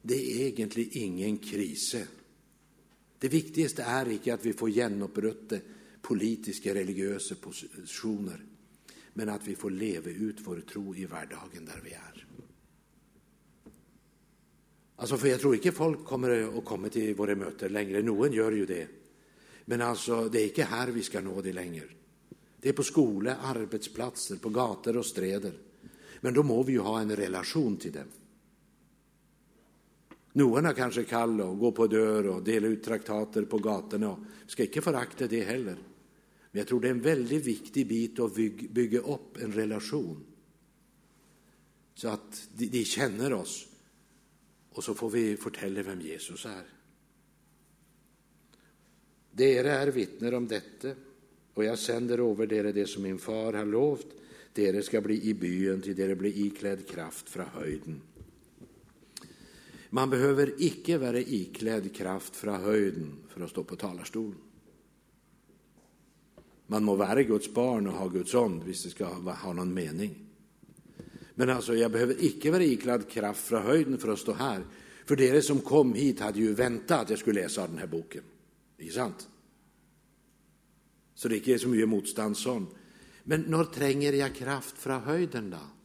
det 0.08 0.42
är 0.42 0.46
egentlig 0.46 0.96
ingen 0.96 1.38
krise. 1.38 2.08
Det 3.20 3.30
viktigaste 3.30 3.84
är 3.84 4.10
inte 4.10 4.34
att 4.34 4.46
vi 4.46 4.54
får 4.54 4.70
gjennombrutte 4.70 5.62
politiska 6.02 6.74
religiösa 6.74 7.36
positioner, 7.36 8.46
men 9.14 9.30
att 9.30 9.48
vi 9.48 9.56
får 9.56 9.70
leva 9.70 10.10
ut 10.10 10.38
vår 10.44 10.62
tro 10.72 10.96
i 10.96 11.06
vardagen 11.06 11.66
där 11.66 11.82
vi 11.84 11.92
är. 11.92 12.28
Alltså, 14.96 15.18
för 15.18 15.28
jag 15.28 15.40
tror 15.40 15.56
inte 15.56 15.72
folk 15.72 16.06
kommer 16.06 16.58
att 16.58 16.66
komma 16.66 16.90
till 16.90 17.16
våra 17.16 17.36
möten 17.36 17.74
längre. 17.74 18.02
Någon 18.02 18.34
gör 18.34 18.52
ju 18.52 18.66
det. 18.66 18.88
Men 19.66 19.82
alltså, 19.82 20.30
det 20.30 20.42
är 20.42 20.48
inte 20.48 20.64
här 20.64 20.88
vi 20.88 21.04
ska 21.04 21.22
nå 21.22 21.42
det 21.42 21.54
längre. 21.54 21.86
Det 22.62 22.70
är 22.70 22.74
på 22.74 22.84
skolor, 22.84 23.36
arbetsplatser, 23.42 24.36
på 24.36 24.50
gator 24.50 24.98
och 24.98 25.06
streder. 25.06 25.54
Men 26.22 26.34
då 26.34 26.44
må 26.44 26.64
vi 26.64 26.74
ju 26.74 26.80
ha 26.80 27.02
en 27.02 27.16
relation 27.16 27.78
till 27.78 27.92
dem. 27.92 28.08
Noen 30.38 30.64
kanske 30.64 30.82
kanskje 30.82 31.04
kall 31.04 31.42
och 31.42 31.60
gå 31.60 31.72
på 31.72 31.88
dörr 31.88 32.28
och 32.28 32.44
delar 32.44 32.70
ut 32.70 32.84
traktater 32.84 33.46
på 33.46 33.58
gatorna. 33.58 34.10
og 34.10 34.20
ska 34.48 34.64
inte 34.64 34.82
förakta 34.82 35.28
det 35.28 35.44
heller. 35.44 35.78
Men 36.52 36.60
jag 36.60 36.68
tror 36.68 36.82
det 36.82 36.88
är 36.88 36.92
en 36.92 37.02
väldigt 37.02 37.46
viktig 37.46 37.88
bit 37.88 38.20
att 38.20 38.36
bygga 38.70 39.00
upp 39.00 39.38
en 39.38 39.54
relation 39.54 40.24
så 41.96 42.08
att 42.08 42.50
de, 42.54 42.68
de 42.68 43.34
oss 43.34 43.68
och 44.72 44.84
så 44.84 44.94
får 44.94 45.10
vi 45.10 45.38
fortälla 45.38 45.84
vem 45.84 46.02
Jesus 46.02 46.46
är. 46.46 46.66
Dere 49.32 49.84
er 49.84 49.88
vittner 49.88 50.34
om 50.34 50.48
detta, 50.48 50.96
och 51.54 51.64
jag 51.64 51.80
sänder 51.80 52.22
over 52.22 52.48
dere 52.48 52.72
det 52.72 52.88
som 52.88 53.04
min 53.04 53.20
far 53.20 53.54
har 53.54 53.66
lovt. 53.66 54.08
Dere 54.54 54.84
ska 54.84 55.02
bli 55.02 55.24
i 55.24 55.34
byen 55.34 55.82
till 55.82 55.96
dere 55.96 56.16
blir 56.16 56.38
iklädd 56.38 56.88
kraft 56.88 57.30
från 57.30 57.46
höjden. 57.46 58.02
Man 59.90 60.10
behöver 60.10 60.54
icke 60.58 60.98
vara 60.98 61.20
iklädd 61.20 61.96
kraft 61.96 62.36
från 62.36 62.62
höjden 62.62 63.18
för 63.28 63.42
att 63.42 63.50
stå 63.50 63.64
på 63.64 63.76
talarstolen. 63.76 64.40
Man 66.68 66.84
må 66.84 66.96
vara 66.96 67.24
Guds 67.24 67.54
barn 67.54 67.88
och 67.88 67.94
ha 67.94 68.08
Guds 68.08 68.34
ond, 68.34 68.62
om 68.62 68.68
det 68.68 68.74
ska 68.74 69.06
ha 69.06 69.54
någon 69.54 69.74
mening. 69.74 70.16
Men 71.36 71.50
alltså, 71.50 71.76
jag 71.76 71.92
behöver 71.92 72.16
icke 72.24 72.52
vara 72.52 72.64
iklädd 72.64 73.10
kraft 73.10 73.48
från 73.48 73.64
höjden 73.64 73.98
för 73.98 74.10
att 74.10 74.20
stå 74.20 74.34
här. 74.34 74.66
För 75.06 75.16
det 75.16 75.42
som 75.42 75.60
kom 75.60 75.94
hit, 75.94 76.20
hade 76.20 76.40
ju 76.40 76.54
väntat 76.54 77.02
att 77.02 77.10
jag 77.10 77.20
skulle 77.20 77.42
läsa 77.42 77.68
den 77.68 77.78
här 77.78 77.88
boken. 77.88 78.24
Ikke 78.78 78.94
sant? 78.94 79.30
Så 81.16 81.28
det 81.28 81.36
är 81.36 81.38
inte 81.38 81.60
så 81.60 81.68
mycket 81.68 81.90
motstånd. 81.90 82.68
Men 83.24 83.42
när 83.42 83.64
tränger 83.64 84.14
jag 84.14 84.36
kraft 84.36 84.78
från 84.78 85.02
höjden 85.02 85.50
då? 85.50 85.77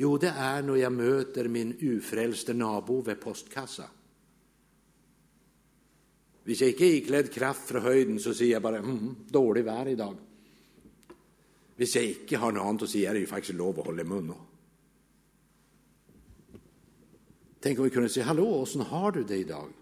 Jo, 0.00 0.16
det 0.16 0.28
är 0.28 0.62
när 0.62 0.76
jag 0.76 0.92
möter 0.92 1.48
min 1.48 1.76
ufrälste 1.80 2.54
nabo 2.54 3.02
vid 3.02 3.20
postkassa. 3.20 3.84
Hvis 6.44 6.62
jeg 6.62 6.72
ikke 6.72 6.86
er 6.86 6.96
ikledd 6.96 7.28
kraft 7.34 7.68
fra 7.68 7.82
høyden, 7.84 8.16
så 8.16 8.32
sier 8.32 8.54
jeg 8.54 8.64
bare 8.64 8.80
hm, 8.80 9.28
'dårlig 9.28 9.64
vær 9.66 9.90
i 9.92 9.98
dag'. 10.00 10.16
Hvis 11.76 11.96
jeg 11.96 12.14
ikke 12.14 12.40
har 12.40 12.56
noe 12.56 12.64
annet 12.64 12.86
å 12.88 12.88
si, 12.88 13.04
er 13.04 13.12
det 13.12 13.26
jo 13.26 13.32
faktisk 13.34 13.58
lov 13.60 13.82
å 13.82 13.86
holde 13.90 14.08
munn. 14.08 14.32
Tenk 17.60 17.78
om 17.78 17.84
vi 17.84 17.92
kunne 17.92 18.08
si 18.08 18.24
'Hallo, 18.24 18.48
åssen 18.56 18.88
har 18.88 19.12
du 19.12 19.22
det 19.22 19.38
i 19.44 19.48
dag?' 19.52 19.74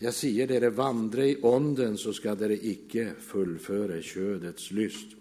säger, 0.00 0.10
sier 0.10 0.46
dere, 0.46 0.74
vandre 0.74 1.28
i 1.28 1.42
ånden, 1.42 1.94
så 1.96 2.12
skal 2.12 2.36
dere 2.36 2.58
ikke 2.58 3.14
fullføre 3.14 4.02
kjødets 4.02 4.72
lyst. 4.72 5.14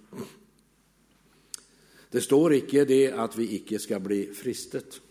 Det 2.13 2.21
står 2.21 2.53
icke 2.53 2.85
det 2.85 3.11
att 3.11 3.37
vi 3.37 3.55
icke 3.55 3.79
ska 3.79 3.99
bli 3.99 4.33
fristet. 4.33 5.01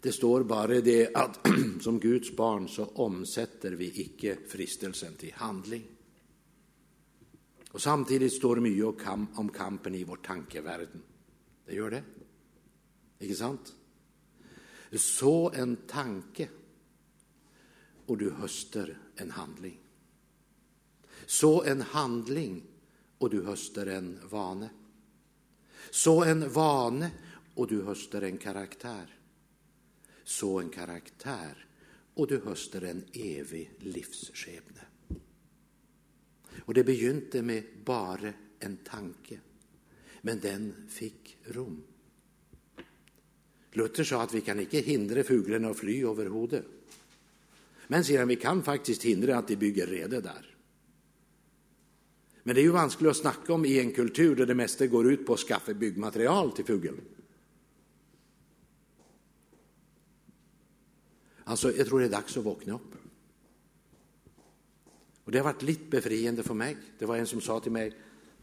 Det 0.00 0.12
står 0.12 0.42
bara 0.42 0.80
det 0.80 1.14
att 1.14 1.46
som 1.80 2.00
Guds 2.00 2.36
barn 2.36 2.68
så 2.68 2.84
omsätter 2.84 3.72
vi 3.72 4.00
icke 4.00 4.36
fristelsen 4.48 5.14
till 5.14 5.32
handling. 5.32 5.82
Och 7.70 7.82
samtidigt 7.82 8.32
står 8.32 8.56
det 8.56 8.62
mycket 8.62 9.08
om 9.34 9.48
kampen 9.48 9.94
i 9.94 10.04
vår 10.04 10.16
tankevärld. 10.16 10.88
Det 11.66 11.74
gör 11.74 11.90
det. 11.90 12.02
Inte 13.18 13.34
sant? 13.34 13.74
Så 14.92 15.50
en 15.50 15.76
tanke 15.76 16.48
och 18.06 18.18
du 18.18 18.30
höster 18.30 18.98
en 19.16 19.30
handling. 19.30 19.78
Så 21.26 21.62
en 21.62 21.80
handling 21.80 22.62
och 23.18 23.30
du 23.30 23.42
höster 23.42 23.86
en 23.86 24.18
vane. 24.30 24.70
Så 25.90 26.24
en 26.24 26.52
vane 26.52 27.10
och 27.54 27.66
du 27.66 27.82
höster 27.82 28.22
en 28.22 28.38
karaktär. 28.38 29.16
Så 30.24 30.60
en 30.60 30.68
karaktär 30.68 31.66
och 32.14 32.26
du 32.26 32.40
höster 32.40 32.82
en 32.82 33.04
evig 33.12 33.70
livsskepnad. 33.78 34.84
Och 36.64 36.74
det 36.74 36.84
begynte 36.84 37.42
med 37.42 37.64
bara 37.84 38.32
en 38.58 38.76
tanke, 38.76 39.40
men 40.20 40.40
den 40.40 40.74
fick 40.88 41.38
rom. 41.44 41.82
Luther 43.72 44.04
sa 44.04 44.22
att 44.22 44.34
vi 44.34 44.40
kan 44.40 44.60
inte 44.60 44.78
hindra 44.78 45.22
fuglarna 45.22 45.70
att 45.70 45.78
fly 45.78 46.04
över 46.04 46.26
hodet. 46.26 46.66
Men 47.86 48.04
säger 48.04 48.18
han, 48.18 48.28
vi 48.28 48.36
kan 48.36 48.62
faktiskt 48.62 49.02
hindra 49.02 49.38
att 49.38 49.48
de 49.48 49.56
bygger 49.56 49.86
rede 49.86 50.20
där. 50.20 50.49
Men 52.42 52.54
det 52.54 52.60
är 52.60 52.64
ju 52.64 52.70
vanskligt 52.70 53.10
att 53.10 53.16
snacka 53.16 53.54
om 53.54 53.64
i 53.64 53.80
en 53.80 53.92
kultur 53.92 54.36
där 54.36 54.46
det 54.46 54.54
mesta 54.54 54.86
går 54.86 55.12
ut 55.12 55.26
på 55.26 55.32
att 55.32 55.40
skaffa 55.40 55.74
byggmaterial 55.74 56.52
till 56.52 56.64
fågeln. 56.64 57.00
Alltså, 61.44 61.76
jag 61.76 61.86
tror 61.86 62.00
det 62.00 62.06
är 62.06 62.10
dags 62.10 62.36
att 62.36 62.44
vakna 62.44 62.74
upp. 62.74 62.94
Och 65.24 65.32
det 65.32 65.38
har 65.38 65.44
varit 65.44 65.62
lite 65.62 65.84
befriande 65.84 66.42
för 66.42 66.54
mig. 66.54 66.76
Det 66.98 67.06
var 67.06 67.16
en 67.16 67.26
som 67.26 67.40
sa 67.40 67.60
till 67.60 67.72
mig 67.72 67.96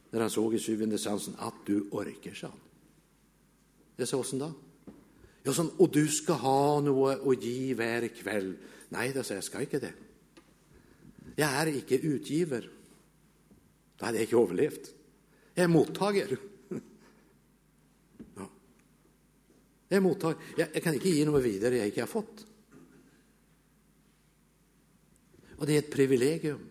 när 0.09 0.21
han 0.21 0.29
såg 0.29 0.55
i 0.55 0.59
syvende 0.59 0.97
sansen 0.97 1.35
att 1.37 1.65
du 1.65 1.81
orkar, 1.91 2.33
sa 2.33 2.47
han. 2.47 2.59
Jag 3.95 4.07
sa, 4.07 4.17
åssen 4.17 4.39
då? 4.39 4.53
Jag 5.43 5.55
sa, 5.55 5.69
och 5.77 5.91
du 5.91 6.07
ska 6.07 6.33
ha 6.33 6.81
något 6.81 7.27
att 7.27 7.43
ge 7.43 7.73
varje 7.73 8.07
kväll. 8.07 8.53
Nej, 8.89 9.11
då 9.15 9.23
sa 9.23 9.33
jag, 9.33 9.43
ska 9.43 9.59
inte 9.59 9.79
det. 9.79 9.93
Jag 11.35 11.49
är 11.49 11.67
inte 11.67 11.95
utgivare. 11.95 12.65
Då 13.97 14.05
hade 14.05 14.17
jag 14.17 14.23
inte 14.23 14.35
överlevt. 14.35 14.93
Jag 15.53 15.63
är 15.63 15.67
mottagare. 15.67 16.37
Ja. 18.35 18.49
Jag 19.87 19.97
är 19.97 20.01
mottagare. 20.01 20.43
Jag, 20.57 20.67
jag 20.73 20.83
kan 20.83 20.93
inte 20.93 21.09
ge 21.09 21.25
något 21.25 21.43
vidare 21.43 21.77
jag 21.77 21.85
inte 21.85 22.01
har 22.01 22.07
fått. 22.07 22.45
Och 25.57 25.65
det 25.65 25.73
är 25.73 25.79
ett 25.79 25.91
privilegium. 25.91 26.69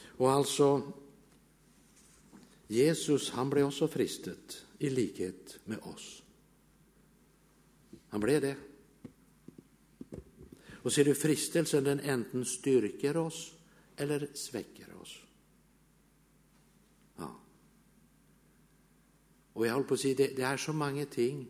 Och 0.00 0.30
alltså, 0.30 0.92
Jesus 2.66 3.30
han 3.30 3.50
blev 3.50 3.66
också 3.66 3.88
fristet 3.88 4.66
i 4.78 4.90
likhet 4.90 5.58
med 5.64 5.78
oss. 5.78 6.22
Han 8.08 8.20
blev 8.20 8.40
det. 8.40 8.56
Och 10.82 10.92
ser 10.92 11.04
du 11.04 11.14
fristelsen, 11.14 11.84
den 11.84 12.00
enten 12.00 12.44
styrker 12.44 13.16
oss 13.16 13.54
eller 13.96 14.28
sväcker 14.34 14.94
oss. 15.00 15.18
Ja. 17.16 17.40
Och 19.58 19.66
jag 19.66 19.72
håller 19.72 19.86
på 19.86 19.94
att 19.94 20.00
säga, 20.00 20.14
det, 20.16 20.36
det 20.36 20.42
är 20.42 20.56
så 20.56 20.72
många 20.72 21.06
ting. 21.06 21.48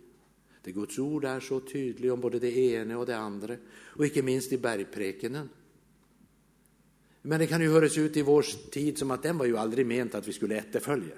Det 0.63 0.73
Guds 0.73 0.99
ord 0.99 1.25
är 1.25 1.41
så 1.41 1.61
tydligt 1.61 2.13
om 2.13 2.21
både 2.21 2.39
det 2.39 2.57
ena 2.57 2.99
och 2.99 3.07
det 3.07 3.19
andra. 3.19 3.57
Och 3.71 4.05
inte 4.05 4.23
minst 4.23 4.53
i 4.53 4.59
bergprekenen. 4.59 5.49
Men 7.23 7.41
det 7.41 7.47
kan 7.47 7.61
ju 7.61 7.71
höras 7.71 7.99
ut 7.99 8.17
i 8.17 8.23
vår 8.23 8.71
tid 8.71 8.99
som 8.99 9.11
att 9.11 9.23
den 9.23 9.39
var 9.39 9.47
ju 9.47 9.57
aldrig 9.57 9.87
ment 9.87 10.15
att 10.15 10.29
vi 10.29 10.33
skulle 10.33 10.57
efterfölja. 10.57 11.17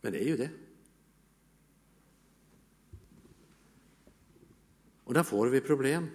Men 0.00 0.12
det 0.12 0.18
är 0.18 0.28
ju 0.28 0.36
det. 0.36 0.50
Och 5.04 5.14
där 5.14 5.22
får 5.22 5.46
vi 5.46 5.60
problem. 5.60 6.06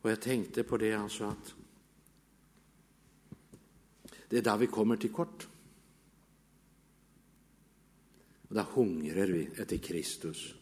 Och 0.00 0.10
jag 0.10 0.20
tänkte 0.20 0.62
på 0.62 0.76
det 0.76 0.94
alltså 0.94 1.24
att 1.24 1.54
det 4.28 4.38
är 4.38 4.42
där 4.42 4.56
vi 4.56 4.66
kommer 4.66 4.96
till 4.96 5.12
kort. 5.12 5.48
Och 8.48 8.54
där 8.54 8.66
hungrar 8.72 9.26
vi 9.26 9.48
efter 9.56 9.76
Kristus 9.76 10.54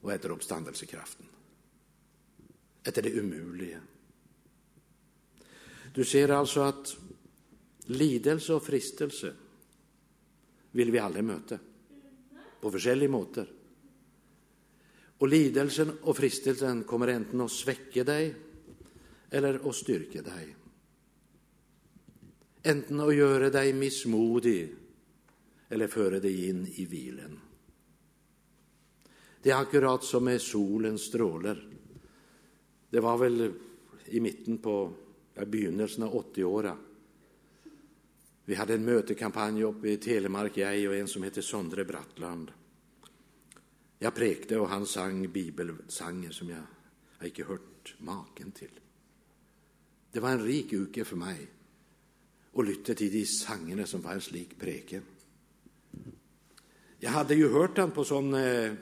och 0.00 0.12
efter 0.12 0.30
uppståndelsekraften. 0.30 1.26
Efter 2.82 3.02
det 3.02 3.20
omöjliga. 3.20 3.80
Du 5.94 6.04
ser 6.04 6.28
alltså 6.28 6.60
att 6.60 6.96
lidelse 7.84 8.54
och 8.54 8.62
fristelse 8.62 9.34
vill 10.70 10.90
vi 10.90 10.98
aldrig 10.98 11.24
möta 11.24 11.58
på 12.60 12.68
olika 12.68 13.08
måter. 13.08 13.52
Och 15.18 15.28
lidelsen 15.28 15.98
och 16.02 16.16
fristelsen 16.16 16.84
kommer 16.84 17.08
enten 17.08 17.40
att 17.40 17.50
sväcka 17.50 18.04
dig 18.04 18.34
eller 19.30 19.68
att 19.68 19.74
styrka 19.74 20.22
dig. 20.22 20.56
Enten 22.66 23.00
å 23.00 23.12
göra 23.12 23.50
dig 23.50 23.72
missmodig 23.72 24.74
eller 25.68 25.86
föra 25.86 26.20
dig 26.20 26.48
in 26.48 26.66
i 26.66 26.84
hvilen. 26.84 27.38
Det 29.42 29.50
är 29.50 29.60
akkurat 29.60 30.04
som 30.04 30.24
med 30.24 30.40
solens 30.40 31.02
strålar. 31.02 31.68
Det 32.90 33.00
var 33.00 33.18
väl 33.18 33.52
i 34.04 34.20
mitten 34.20 34.58
på 34.58 34.92
ja, 35.34 35.44
begynnelsen 35.44 36.02
av 36.02 36.34
80-åra. 36.34 36.76
Vi 38.44 38.54
hade 38.54 38.74
en 38.74 38.84
mötekampanj 38.84 39.64
uppe 39.64 39.88
i 39.88 39.96
Telemark, 39.96 40.56
jag 40.56 40.88
och 40.88 40.96
en 40.96 41.08
som 41.08 41.22
heter 41.22 41.42
Sondre 41.42 41.84
Brattland. 41.84 42.52
Jag 43.98 44.14
prekte, 44.14 44.58
och 44.58 44.68
han 44.68 44.86
sang 44.86 45.32
bibelsanger 45.32 46.30
som 46.30 46.48
jag 46.48 46.62
har 47.18 47.26
ikke 47.26 47.44
hört 47.44 47.94
maken 47.98 48.52
till. 48.52 48.80
Det 50.12 50.20
var 50.20 50.30
en 50.30 50.44
rik 50.44 50.72
uke 50.72 51.04
för 51.04 51.16
mig 51.16 51.50
och 52.56 52.64
lytte 52.64 52.94
till 52.94 53.12
de 53.12 53.26
sangerna 53.26 53.86
som 53.86 54.00
var 54.00 54.12
en 54.12 54.20
slik 54.20 54.58
preken. 54.58 55.02
Jag 56.98 57.10
hade 57.10 57.34
ju 57.34 57.48
hört 57.48 57.78
han 57.78 57.90
på 57.90 58.04
sån 58.04 58.34
eh, 58.34 58.72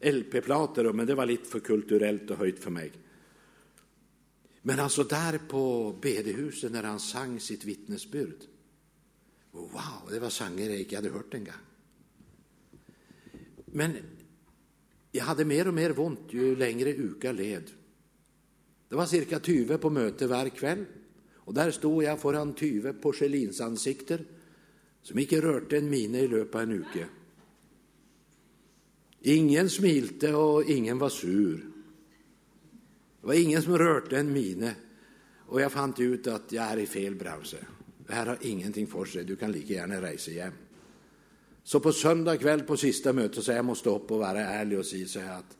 LP-plater, 0.00 0.92
men 0.92 1.06
det 1.06 1.14
var 1.14 1.26
lite 1.26 1.48
för 1.48 1.60
kulturellt 1.60 2.30
och 2.30 2.36
höjt 2.36 2.58
för 2.58 2.70
mig. 2.70 2.92
Men 4.62 4.80
alltså 4.80 5.04
där 5.04 5.38
på 5.38 5.94
bedehuset 6.02 6.72
när 6.72 6.82
han 6.82 7.00
sang 7.00 7.40
sitt 7.40 7.64
vittnesbud. 7.64 8.48
Wow, 9.50 10.10
det 10.10 10.20
var 10.20 10.30
sånger 10.30 10.70
jag 10.70 10.78
inte 10.78 10.96
hade 10.96 11.10
hört 11.10 11.34
en 11.34 11.44
gång. 11.44 11.54
Men 13.64 13.96
jag 15.12 15.24
hade 15.24 15.44
mer 15.44 15.68
och 15.68 15.74
mer 15.74 16.00
ont 16.00 16.28
ju 16.30 16.56
längre 16.56 16.90
uka 16.90 17.32
led. 17.32 17.70
Det 18.88 18.96
var 18.96 19.06
cirka 19.06 19.40
20 19.40 19.78
på 19.78 19.90
möte 19.90 20.26
varje 20.26 20.50
kväll. 20.50 20.84
Och 21.46 21.54
där 21.54 21.70
stod 21.70 22.02
jag 22.02 22.20
foran 22.20 22.54
20 22.54 22.92
porselinsansikter 22.92 24.24
som 25.02 25.18
icke 25.18 25.40
rörte 25.40 25.76
en 25.76 25.90
mine 25.90 26.18
i 26.18 26.28
löpet 26.28 26.54
av 26.54 26.60
en 26.60 26.72
uke. 26.72 27.06
Ingen 29.20 29.70
smilte 29.70 30.34
och 30.34 30.64
ingen 30.64 30.98
var 30.98 31.08
sur. 31.08 31.66
Det 33.20 33.26
var 33.26 33.34
ingen 33.34 33.62
som 33.62 33.78
rörte 33.78 34.18
en 34.18 34.32
mine. 34.32 34.74
Och 35.46 35.60
jag 35.60 35.72
fann 35.72 35.94
ut 35.98 36.26
att 36.26 36.52
jag 36.52 36.64
är 36.64 36.76
i 36.76 36.86
fel 36.86 37.14
bransch. 37.14 37.54
Det 38.06 38.14
här 38.14 38.26
har 38.26 38.38
ingenting 38.40 38.86
för 38.86 39.04
sig, 39.04 39.24
du 39.24 39.36
kan 39.36 39.52
lika 39.52 39.74
gärna 39.74 40.02
resa 40.02 40.30
hem. 40.30 40.52
Så 41.62 41.80
på 41.80 41.92
söndag 41.92 42.36
kväll 42.36 42.60
på 42.60 42.76
sista 42.76 43.12
mötet 43.12 43.44
så 43.44 43.52
jag 43.52 43.64
måste 43.64 43.90
upp 43.90 44.10
och 44.10 44.18
vara 44.18 44.40
ärlig 44.40 44.78
och 44.78 44.86
säga 44.86 45.32
att 45.32 45.56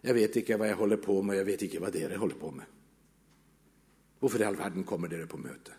jag 0.00 0.14
vet 0.14 0.36
inte 0.36 0.56
vad 0.56 0.68
jag 0.68 0.76
håller 0.76 0.96
på 0.96 1.22
med, 1.22 1.36
jag 1.36 1.44
vet 1.44 1.62
inte 1.62 1.78
vad 1.78 1.92
dere 1.92 2.16
håller 2.16 2.34
på 2.34 2.50
med. 2.50 2.64
Varför 4.24 4.40
i 4.40 4.44
all 4.44 4.56
världen 4.56 4.84
kommer 4.84 5.08
dere 5.08 5.26
på 5.26 5.36
möte? 5.38 5.72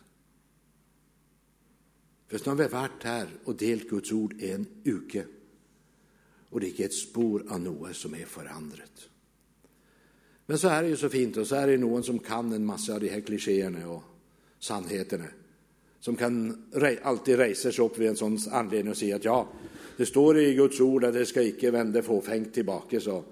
För 2.28 2.40
nu 2.44 2.50
har 2.50 2.56
vi 2.56 2.68
varit 2.68 3.04
här 3.04 3.28
och 3.44 3.56
delt 3.56 3.90
Guds 3.90 4.12
ord 4.12 4.36
en 4.40 4.66
uke 4.84 5.26
och 6.50 6.60
det 6.60 6.68
är 6.68 6.70
inte 6.70 6.84
ett 6.84 6.94
spår 6.94 7.44
av 7.50 7.60
något 7.60 7.96
som 7.96 8.14
är 8.14 8.26
förändrat. 8.26 9.10
Men 10.46 10.58
så 10.58 10.68
är 10.68 10.84
det 10.84 10.90
ju 10.90 10.96
så 10.96 11.10
fint 11.10 11.38
och 11.38 11.48
så 11.48 11.56
är 11.56 11.68
det 11.68 11.78
någon 11.78 12.04
som 12.04 12.20
kan 12.20 12.54
en 12.54 12.66
massa 12.66 12.94
av 12.94 13.00
de 13.00 13.10
här 13.10 13.22
klichéerna 13.22 13.90
och 13.90 14.04
sannheterna 14.60 15.28
som 16.00 16.16
kan 16.16 16.66
alltid 17.04 17.38
resa 17.38 17.72
sig 17.72 17.86
upp 17.86 17.98
vid 17.98 18.10
en 18.10 18.16
sån 18.16 18.38
anledning 18.52 18.92
och 18.92 18.98
säga 18.98 19.16
att 19.16 19.26
ja, 19.26 19.48
det 19.98 20.06
står 20.06 20.40
i 20.40 20.54
Guds 20.54 20.82
ord 20.82 21.04
att 21.04 21.14
det 21.14 21.26
ska 21.26 21.42
icke 21.42 21.72
vända 21.72 22.02
fåfängt 22.02 22.54
tillbaka, 22.54 23.00
så 23.00 23.24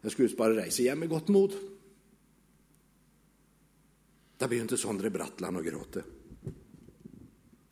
jag 0.00 0.12
skulle 0.12 0.28
bara 0.28 0.56
resa 0.56 0.82
igen 0.82 0.98
med 0.98 1.08
gott 1.08 1.28
mod. 1.28 1.75
Det 4.38 4.48
blir 4.48 4.60
inte 4.60 4.76
Sondre 4.76 5.10
Brattland 5.10 5.56
och 5.56 5.64
gråta. 5.64 6.00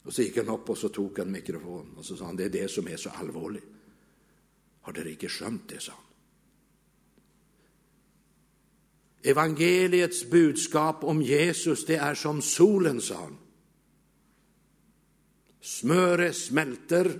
Och 0.03 0.15
så 0.15 0.23
gick 0.23 0.37
han 0.37 0.49
upp 0.49 0.71
och 0.71 0.79
så 0.79 0.89
tog 0.89 1.19
han 1.19 1.33
mikrofon 1.33 1.95
och 1.97 2.05
så 2.05 2.17
sa 2.17 2.25
han, 2.25 2.37
det 2.37 2.45
är 2.45 2.51
det 2.51 2.71
som 2.71 2.89
är 2.89 2.97
så 2.97 3.11
allvarligt. 3.11 3.65
Har 4.81 4.93
det 4.93 5.11
inte 5.11 5.29
skönt 5.29 5.69
det, 5.69 5.81
sa 5.81 5.93
han. 5.93 6.01
Evangeliets 9.23 10.31
budskap 10.31 11.05
om 11.05 11.23
Jesus, 11.23 11.87
det 11.87 11.97
är 11.97 12.15
som 12.15 12.43
solen, 12.43 13.01
sa 13.01 13.15
han. 13.15 13.37
Smöret 15.61 16.37
smälter 16.37 17.19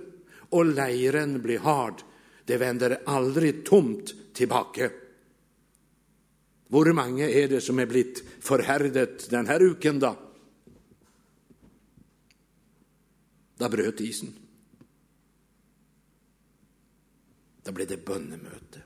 och 0.49 0.65
lejren 0.65 1.41
blir 1.41 1.59
hard. 1.59 2.01
Det 2.45 2.57
vänder 2.57 3.01
aldrig 3.05 3.65
tomt 3.65 4.33
tillbaka. 4.33 4.89
Hvor 6.67 6.93
mange 6.93 7.27
er 7.29 7.47
det 7.47 7.61
som 7.63 7.79
er 7.79 7.89
blitt 7.89 8.23
forherdet 8.41 9.27
denne 9.31 9.59
uken, 9.61 9.99
da? 10.01 10.15
Da 13.59 13.69
brøt 13.69 14.01
isen. 14.01 14.33
Da 17.65 17.73
ble 17.73 17.85
det 17.89 18.01
bønnemøte. 18.05 18.81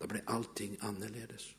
Da 0.00 0.08
ble 0.08 0.24
allting 0.26 0.76
annerledes. 0.80 1.52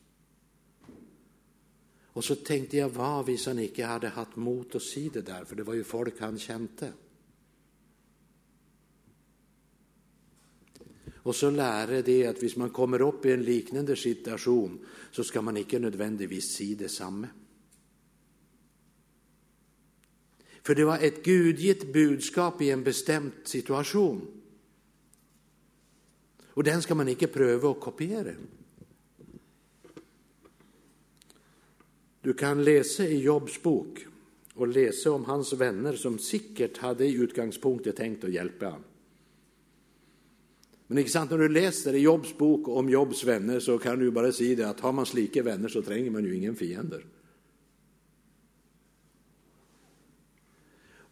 Och 2.18 2.24
så 2.24 2.34
tänkte 2.34 2.76
jag, 2.76 2.88
vad 2.88 3.24
hvis 3.24 3.46
han 3.46 3.58
ikke 3.58 3.86
hade 3.86 4.08
haft 4.08 4.36
mot 4.36 4.74
att 4.74 4.82
säga 4.82 5.10
det 5.12 5.22
där, 5.22 5.44
för 5.44 5.56
det 5.56 5.62
var 5.62 5.74
ju 5.74 5.84
folk 5.84 6.20
han 6.20 6.38
kände. 6.38 6.92
Och 11.22 11.36
så 11.36 11.50
lär 11.50 12.02
det 12.02 12.26
att 12.26 12.42
hvis 12.42 12.56
man 12.56 12.70
kommer 12.70 13.00
upp 13.00 13.26
i 13.26 13.32
en 13.32 13.42
liknande 13.42 13.96
situation 13.96 14.86
så 15.10 15.24
ska 15.24 15.42
man 15.42 15.56
ikke 15.56 15.78
nödvändigtvis 15.78 16.54
si 16.54 16.74
detsamma. 16.74 17.28
För 20.62 20.74
det 20.74 20.84
var 20.84 20.98
ett 20.98 21.24
gudgitt 21.24 21.92
budskap 21.92 22.62
i 22.62 22.70
en 22.70 22.84
bestämd 22.84 23.32
situation. 23.44 24.26
Och 26.46 26.64
den 26.64 26.82
ska 26.82 26.94
man 26.94 27.08
inte 27.08 27.26
pröva 27.26 27.70
att 27.70 27.80
kopiera. 27.80 28.32
Du 32.20 32.34
kan 32.34 32.64
läsa 32.64 33.06
i 33.06 33.20
Jobs 33.20 33.62
bok 33.62 34.06
och 34.54 34.68
läsa 34.68 35.12
om 35.12 35.24
hans 35.24 35.52
vänner 35.52 35.92
som 35.92 36.18
säkert 36.18 36.78
hade 36.78 37.06
i 37.06 37.14
utgångspunkten 37.14 37.92
tänkt 37.92 38.24
att 38.24 38.32
hjälpa 38.32 38.66
honom. 38.66 38.87
Men 40.88 40.98
ikke 40.98 41.12
sant, 41.12 41.30
när 41.30 41.38
du 41.38 41.48
läser 41.52 41.94
i 41.94 42.00
Jobs 42.00 42.30
bok 42.38 42.68
om 42.68 42.88
Jobs 42.88 43.24
vänner, 43.24 43.60
så 43.60 43.78
kan 43.78 43.98
du 43.98 44.10
bara 44.10 44.32
si 44.32 44.54
det 44.54 44.68
att 44.68 44.80
har 44.80 44.92
man 44.92 45.06
slike 45.06 45.42
vänner 45.42 45.68
så 45.68 45.82
tränger 45.82 46.10
man 46.10 46.24
ju 46.24 46.36
ingen 46.36 46.56
fiender. 46.56 47.04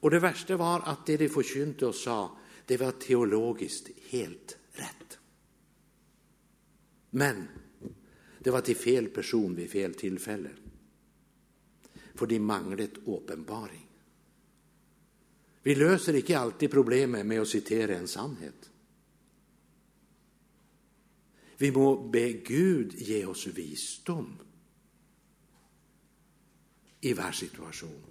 Och 0.01 0.11
det 0.11 0.21
värsta 0.21 0.57
var 0.57 0.81
att 0.85 1.07
det 1.07 1.17
de 1.17 1.29
förkynte 1.29 1.87
och 1.87 1.95
sa, 1.95 2.39
det 2.67 2.77
var 2.77 2.93
teologiskt 2.93 3.89
helt 4.09 4.59
rätt. 4.73 5.19
Men 7.11 7.49
det 8.39 8.51
var 8.51 8.61
till 8.61 8.77
fel 8.77 9.07
person 9.07 9.55
vid 9.55 9.71
fel 9.71 9.95
tillfälle. 9.95 10.51
För 12.15 12.27
de 12.27 12.41
manglet 12.41 12.93
uppenbaring. 13.05 13.89
Vi 15.63 15.75
löser 15.75 16.15
inte 16.17 16.39
alltid 16.39 16.71
problemet 16.71 17.27
med 17.27 17.41
att 17.41 17.49
citera 17.49 17.97
en 17.97 18.09
sannhet. 18.09 18.71
Vi 21.59 21.71
må 21.73 21.87
be 22.13 22.43
Gud 22.45 22.97
ge 23.01 23.23
oss 23.27 23.47
visdom 23.57 24.29
i 27.07 27.13
hver 27.17 27.37
situasjon. 27.37 28.03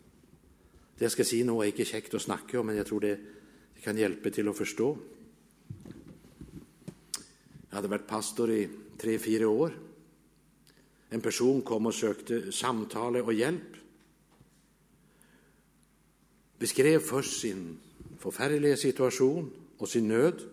Det 0.95 1.05
jeg 1.05 1.13
skal 1.13 1.27
si 1.27 1.41
nå, 1.43 1.57
er 1.59 1.73
ikke 1.73 1.87
kjekt 1.87 2.15
å 2.15 2.23
snakke 2.23 2.57
om, 2.59 2.69
men 2.69 2.79
jeg 2.79 2.87
tror 2.87 3.03
det, 3.03 3.15
det 3.75 3.83
kan 3.83 3.97
hjelpe 3.99 4.31
til 4.33 4.47
å 4.49 4.55
forstå. 4.55 4.87
Jeg 7.65 7.73
hadde 7.75 7.91
vært 7.91 8.07
pastor 8.07 8.53
i 8.55 8.61
tre-fire 8.97 9.49
år. 9.51 9.75
En 11.11 11.21
person 11.21 11.59
kom 11.67 11.91
og 11.91 11.95
søkte 11.95 12.53
samtale 12.55 13.21
og 13.25 13.33
hjelp. 13.35 13.75
Beskrev 16.59 17.03
først 17.03 17.41
sin 17.43 17.65
forferdelige 18.23 18.79
situasjon 18.79 19.51
og 19.77 19.89
sin 19.91 20.07
nød. 20.07 20.45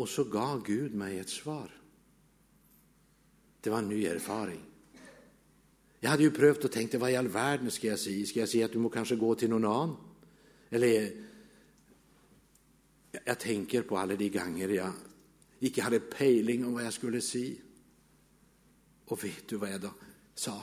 Och 0.00 0.08
så 0.08 0.24
gav 0.24 0.62
Gud 0.66 0.94
mig 0.94 1.18
ett 1.18 1.28
svar. 1.28 1.70
Det 3.60 3.70
var 3.70 3.78
en 3.78 3.88
ny 3.88 4.06
erfaring. 4.06 4.60
Jag 6.00 6.10
hade 6.10 6.22
ju 6.22 6.30
prövat 6.30 6.64
och 6.64 6.72
tänkt, 6.72 6.94
vad 6.94 7.10
i 7.10 7.16
all 7.16 7.28
världen 7.28 7.70
ska 7.70 7.86
jag 7.86 7.98
säga? 7.98 8.26
Ska 8.26 8.40
jag 8.40 8.48
säga 8.48 8.64
att 8.64 8.72
du 8.72 8.78
må 8.78 8.88
kanske 8.88 9.16
gå 9.16 9.34
till 9.34 9.50
någon 9.50 9.64
annan? 9.64 9.96
Eller 10.70 11.12
jag 13.24 13.40
tänker 13.40 13.82
på 13.82 13.98
alla 13.98 14.16
de 14.16 14.28
gånger 14.28 14.68
jag 14.68 14.92
icke 15.58 15.82
hade 15.82 16.00
pejling 16.00 16.66
om 16.66 16.74
vad 16.74 16.84
jag 16.84 16.92
skulle 16.92 17.20
säga. 17.20 17.56
Och 19.04 19.24
vet 19.24 19.48
du 19.48 19.56
vad 19.56 19.72
jag 19.72 19.80
då 19.80 19.90
sa? 20.34 20.62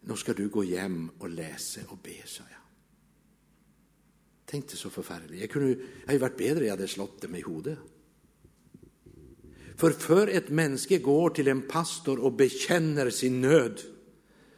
Nu 0.00 0.16
ska 0.16 0.32
du 0.32 0.48
gå 0.48 0.62
hem 0.62 1.10
och 1.18 1.28
läsa 1.28 1.80
och 1.88 1.98
be, 2.02 2.26
sa 2.26 2.42
jag. 2.50 2.60
Tänkte 4.44 4.76
så 4.76 4.90
förfärligt. 4.90 5.40
Jag 5.40 5.50
kunne 5.50 5.68
jeg 5.68 5.78
hadde 6.06 6.18
varit 6.18 6.36
bättre, 6.36 6.64
jag 6.64 6.70
hade 6.70 6.88
slått 6.88 7.22
dem 7.22 7.34
i 7.34 7.42
huvudet. 7.46 7.78
För 9.76 9.90
för 9.90 10.28
ett 10.28 10.48
mänske 10.48 10.98
går 10.98 11.30
till 11.30 11.48
en 11.48 11.62
pastor 11.62 12.18
och 12.18 12.32
bekänner 12.32 13.10
sin 13.10 13.40
nöd, 13.40 13.80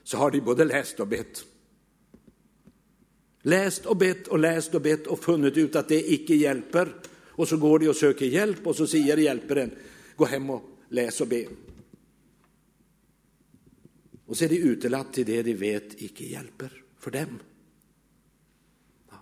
så 0.03 0.17
har 0.17 0.31
de 0.31 0.41
både 0.41 0.65
läst 0.65 1.01
och 1.01 1.09
bett. 1.09 1.45
Läst 3.43 3.87
och 3.87 3.97
bett 3.97 4.29
och 4.29 4.39
läst 4.39 4.75
och 4.75 4.83
bett 4.83 5.07
och 5.07 5.25
funnit 5.25 5.57
ut 5.57 5.77
att 5.77 5.89
det 5.89 6.13
icke 6.13 6.35
hjälper. 6.35 6.95
Och 7.37 7.49
så 7.49 7.57
går 7.57 7.79
de 7.79 7.89
och 7.89 7.97
söker 7.97 8.27
hjälp, 8.27 8.67
och 8.67 8.77
så 8.77 8.87
säger 8.87 9.17
hjälparen, 9.17 9.71
'Gå 10.17 10.25
hem 10.25 10.51
och 10.51 10.63
läs 10.89 11.21
och 11.21 11.29
be'. 11.29 11.49
Och 14.27 14.37
så 14.37 14.45
är 14.45 14.49
de 14.49 14.57
utelatt 14.57 15.13
till 15.13 15.27
det 15.27 15.43
de 15.43 15.55
vet 15.55 16.03
icke 16.03 16.25
hjälper 16.25 16.83
för 16.99 17.11
dem. 17.11 17.39
Ja. 19.11 19.17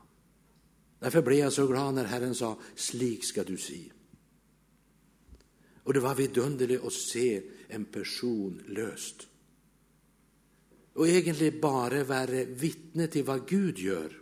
Därför 0.98 1.22
blev 1.22 1.38
jag 1.38 1.52
så 1.52 1.66
glad 1.66 1.94
när 1.94 2.04
Herren 2.04 2.34
sa, 2.34 2.58
'Slik 2.74 3.24
ska 3.24 3.44
du 3.44 3.56
si'. 3.56 3.90
Och 5.84 5.94
det 5.94 6.00
var 6.00 6.14
vidunderligt 6.14 6.84
att 6.84 6.92
se 6.92 7.42
en 7.68 7.84
person 7.84 8.62
löst. 8.66 9.28
Och 10.92 11.08
egentligen 11.08 11.60
bara 11.60 12.04
vara 12.04 12.44
vittne 12.44 13.06
till 13.06 13.24
vad 13.24 13.48
Gud 13.48 13.78
gör. 13.78 14.20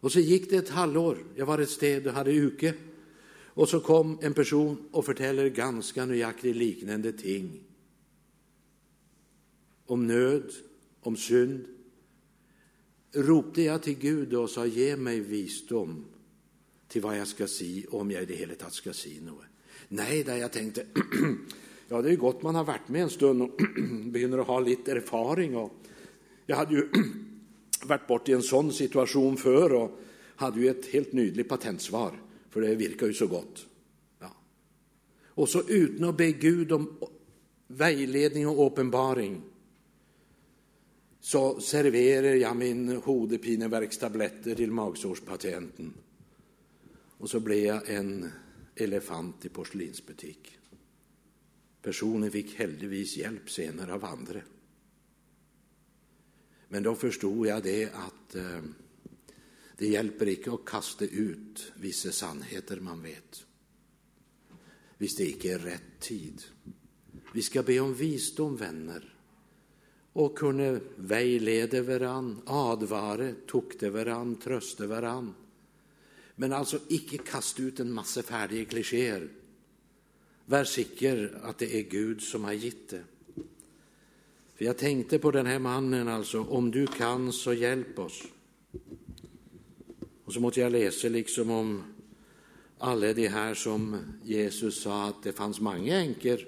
Och 0.00 0.12
så 0.12 0.20
gick 0.20 0.50
det 0.50 0.56
ett 0.56 0.68
halvår. 0.68 1.18
Jag 1.34 1.46
var 1.46 1.58
ett 1.58 1.70
sted 1.70 2.06
och 2.06 2.12
hade 2.12 2.32
uke. 2.32 2.74
Och 3.44 3.68
så 3.68 3.80
kom 3.80 4.18
en 4.22 4.34
person 4.34 4.88
och 4.90 5.04
förtäller 5.04 5.48
ganska 5.48 6.06
nöjaktigt 6.06 6.56
liknande 6.56 7.12
ting. 7.12 7.62
Om 9.86 10.06
nöd, 10.06 10.52
om 11.00 11.16
synd. 11.16 11.64
Ropte 13.12 13.62
jag 13.62 13.82
till 13.82 13.98
Gud 13.98 14.34
och 14.34 14.50
sa, 14.50 14.66
ge 14.66 14.96
mig 14.96 15.20
visdom 15.20 16.04
till 16.88 17.02
vad 17.02 17.18
jag 17.18 17.28
ska 17.28 17.46
si, 17.46 17.86
och 17.90 18.00
om 18.00 18.10
jag 18.10 18.22
i 18.22 18.26
det 18.26 18.34
hela 18.34 18.70
ska 18.70 18.92
säga 18.92 19.14
si 19.14 19.20
något. 19.20 19.55
Nej, 19.88 20.24
där 20.24 20.36
jag 20.36 20.52
tänkte, 20.52 20.86
ja, 21.88 22.02
det 22.02 22.10
är 22.10 22.16
gott 22.16 22.42
man 22.42 22.54
har 22.54 22.64
varit 22.64 22.88
med 22.88 23.02
en 23.02 23.10
stund 23.10 23.42
och 23.42 23.60
begynner 24.04 24.38
att 24.38 24.46
ha 24.46 24.60
lite 24.60 24.92
erfaring. 24.92 25.56
Och 25.56 25.72
jag 26.46 26.56
hade 26.56 26.74
ju 26.74 26.88
varit 27.86 28.06
bort 28.06 28.28
i 28.28 28.32
en 28.32 28.42
sån 28.42 28.72
situation 28.72 29.36
förr 29.36 29.72
och 29.72 30.00
hade 30.36 30.60
ju 30.60 30.68
ett 30.68 30.86
helt 30.86 31.12
nydligt 31.12 31.48
patentsvar, 31.48 32.20
för 32.50 32.60
det 32.60 32.74
virkar 32.74 33.06
ju 33.06 33.14
så 33.14 33.26
gott. 33.26 33.66
Ja. 34.20 34.36
Och 35.26 35.48
så 35.48 35.62
utan 35.68 36.08
att 36.08 36.16
be 36.16 36.32
Gud 36.32 36.72
om 36.72 36.96
vägledning 37.66 38.48
och 38.48 38.66
uppenbaring 38.66 39.42
så 41.20 41.60
serverar 41.60 42.34
jag 42.34 42.56
min 42.56 42.88
hodepineverkstabletter 42.96 44.54
till 44.54 44.72
magsårspatienten. 44.72 45.94
Och 47.18 47.30
så 47.30 47.40
blev 47.40 47.64
jag 47.64 47.90
en 47.90 48.30
elefant 48.76 49.44
i 49.44 49.48
porslinsbutik. 49.48 50.58
Personen 51.82 52.30
fick 52.30 52.54
heldigvis 52.54 53.16
hjälp 53.16 53.50
senare 53.50 53.94
av 53.94 54.04
andra. 54.04 54.40
Men 56.68 56.82
då 56.82 56.94
förstod 56.94 57.46
jag 57.46 57.62
det 57.62 57.84
att 57.92 58.34
eh, 58.34 58.62
det 59.76 59.88
hjälper 59.88 60.28
inte 60.28 60.52
att 60.52 60.64
kasta 60.64 61.04
ut 61.04 61.72
vissa 61.76 62.12
sannheter 62.12 62.80
man 62.80 63.02
vet, 63.02 63.46
Visst 64.98 65.18
det 65.18 65.30
inte 65.30 65.48
är 65.48 65.58
rätt 65.58 66.00
tid. 66.00 66.42
Vi 67.34 67.42
ska 67.42 67.62
be 67.62 67.80
om 67.80 67.94
visdom, 67.94 68.56
vänner, 68.56 69.14
och 70.12 70.38
kunna 70.38 70.80
vägleda 70.96 71.82
varann, 71.82 72.42
advare, 72.46 73.34
tukte 73.50 73.90
varann, 73.90 74.36
trösta 74.36 74.86
varann 74.86 75.34
men 76.36 76.52
alltså, 76.52 76.78
icke 76.88 77.18
kasta 77.18 77.62
ut 77.62 77.80
en 77.80 77.92
massa 77.92 78.22
färdiga 78.22 78.64
klichéer. 78.64 79.28
Var 80.44 80.64
sikker 80.64 81.40
att 81.42 81.58
det 81.58 81.76
är 81.78 81.82
Gud 81.82 82.22
som 82.22 82.44
har 82.44 82.52
gett 82.52 82.88
det. 82.88 83.04
För 84.54 84.64
jag 84.64 84.78
tänkte 84.78 85.18
på 85.18 85.30
här 85.30 85.58
mannen, 85.58 86.08
alltså. 86.08 86.42
Om 86.42 86.70
du 86.70 86.86
kan, 86.86 87.32
så 87.32 87.52
hjälp 87.52 87.98
oss. 87.98 88.22
Och 90.24 90.32
så 90.32 90.40
måste 90.40 90.60
jag 90.60 90.72
läsa 90.72 91.08
liksom 91.08 91.50
om 91.50 91.82
alla 92.78 93.12
de 93.12 93.28
här 93.28 93.54
som 93.54 93.96
Jesus 94.24 94.82
sa 94.82 95.08
att 95.08 95.22
det 95.22 95.32
fanns 95.32 95.60
många 95.60 95.96
änkor 95.96 96.40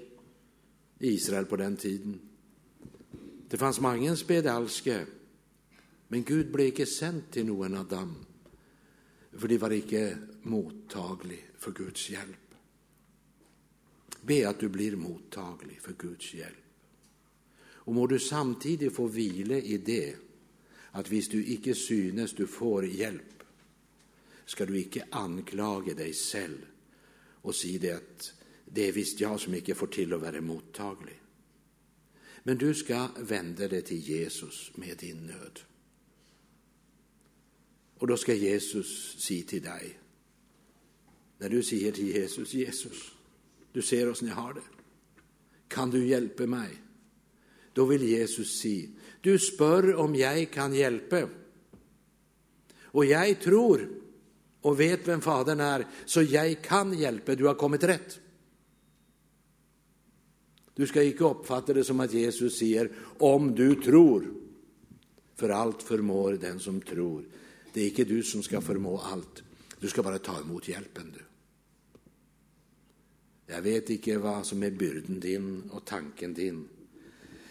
i 0.99 1.07
Israel 1.07 1.45
på 1.45 1.55
den 1.55 1.77
tiden. 1.77 2.19
Det 3.49 3.57
fanns 3.57 3.79
många 3.79 4.15
spedalske, 4.15 5.05
men 6.07 6.23
Gud 6.23 6.51
blev 6.51 6.67
inte 6.67 6.85
sänd 6.85 7.21
till 7.31 7.45
någon 7.45 7.77
av 7.77 7.87
dem 7.87 8.15
for 9.37 9.47
de 9.47 9.57
var 9.57 9.73
ikke 9.73 10.17
mottagelige 10.43 11.45
for 11.57 11.71
Guds 11.71 12.09
hjelp. 12.09 12.55
Be 14.21 14.49
att 14.49 14.59
du 14.59 14.69
blir 14.69 14.95
mottaglig 14.95 15.81
för 15.81 15.93
Guds 15.93 16.33
hjälp. 16.33 16.65
Och 17.89 17.95
må 17.95 18.07
du 18.07 18.19
samtidigt 18.19 18.95
få 18.95 19.07
vila 19.07 19.57
i 19.57 19.77
det 19.77 20.15
att 20.91 21.11
hvis 21.11 21.29
du 21.29 21.45
icke 21.45 21.75
synes 21.75 22.33
du 22.33 22.47
får 22.47 22.85
hjälp, 22.85 23.43
ska 24.45 24.65
du 24.65 24.79
icke 24.79 25.05
anklaga 25.09 25.93
dig 25.93 26.13
själv 26.13 26.65
och 27.41 27.55
säga 27.55 27.79
det 27.79 27.91
att 27.91 28.33
det 28.65 28.87
är 28.87 28.91
visst 28.91 29.19
jag 29.19 29.39
som 29.39 29.53
icke 29.53 29.75
får 29.75 29.87
til 29.87 30.13
å 30.13 30.17
vara 30.17 30.41
mottaglig. 30.41 31.19
Men 32.43 32.57
du 32.57 32.73
ska 32.73 33.07
vända 33.17 33.67
dig 33.67 33.81
till 33.81 33.99
Jesus 33.99 34.71
med 34.75 34.97
din 34.97 35.17
nöd. 35.27 35.59
Och 37.99 38.07
då 38.07 38.17
ska 38.17 38.33
Jesus 38.33 39.19
säga 39.19 39.43
till 39.45 39.61
dig, 39.61 39.99
när 41.37 41.49
du 41.49 41.63
säger 41.63 41.91
till 41.91 42.07
Jesus, 42.07 42.53
Jesus, 42.53 43.11
du 43.71 43.81
ser 43.81 44.09
oss 44.09 44.21
när 44.21 44.29
jag 44.29 44.35
har 44.35 44.53
det. 44.53 44.61
Kan 45.67 45.89
du 45.89 46.07
hjälpa 46.07 46.47
mig? 46.47 46.69
Då 47.73 47.85
vill 47.85 48.03
Jesus 48.03 48.59
säga, 48.61 48.89
du 49.21 49.39
spör 49.39 49.95
om 49.95 50.15
jag 50.15 50.51
kan 50.51 50.73
hjälpa. 50.73 51.29
Och 52.81 53.05
jag 53.05 53.41
tror 53.41 53.89
och 54.61 54.79
vet 54.79 55.07
vem 55.07 55.21
Fadern 55.21 55.59
är, 55.59 55.87
så 56.05 56.21
jag 56.21 56.61
kan 56.61 56.99
hjälpa, 56.99 57.35
du 57.35 57.45
har 57.45 57.55
kommit 57.55 57.83
rätt. 57.83 58.19
Du 60.75 60.87
ska 60.87 61.03
inte 61.03 61.23
uppfatta 61.23 61.73
det 61.73 61.83
som 61.83 61.99
att 61.99 62.13
Jesus 62.13 62.59
säger, 62.59 62.91
om 63.17 63.55
du 63.55 63.75
tror, 63.75 64.33
för 65.35 65.49
allt 65.49 65.83
förmår 65.83 66.33
den 66.33 66.59
som 66.59 66.81
tror. 66.81 67.25
Det 67.73 67.81
är 67.81 67.87
icke 67.87 68.03
du 68.03 68.23
som 68.23 68.43
ska 68.43 68.61
förmå 68.61 68.97
allt, 68.97 69.43
du 69.79 69.87
ska 69.87 70.03
bara 70.03 70.19
ta 70.19 70.41
emot 70.41 70.67
hjälpen. 70.67 71.13
du. 71.17 71.23
Jag 73.53 73.61
vet 73.61 73.89
icke 73.89 74.17
vad 74.17 74.45
som 74.45 74.63
är 74.63 74.71
byrden 74.71 75.19
din 75.19 75.69
och 75.69 75.85
tanken 75.85 76.33
din. 76.33 76.67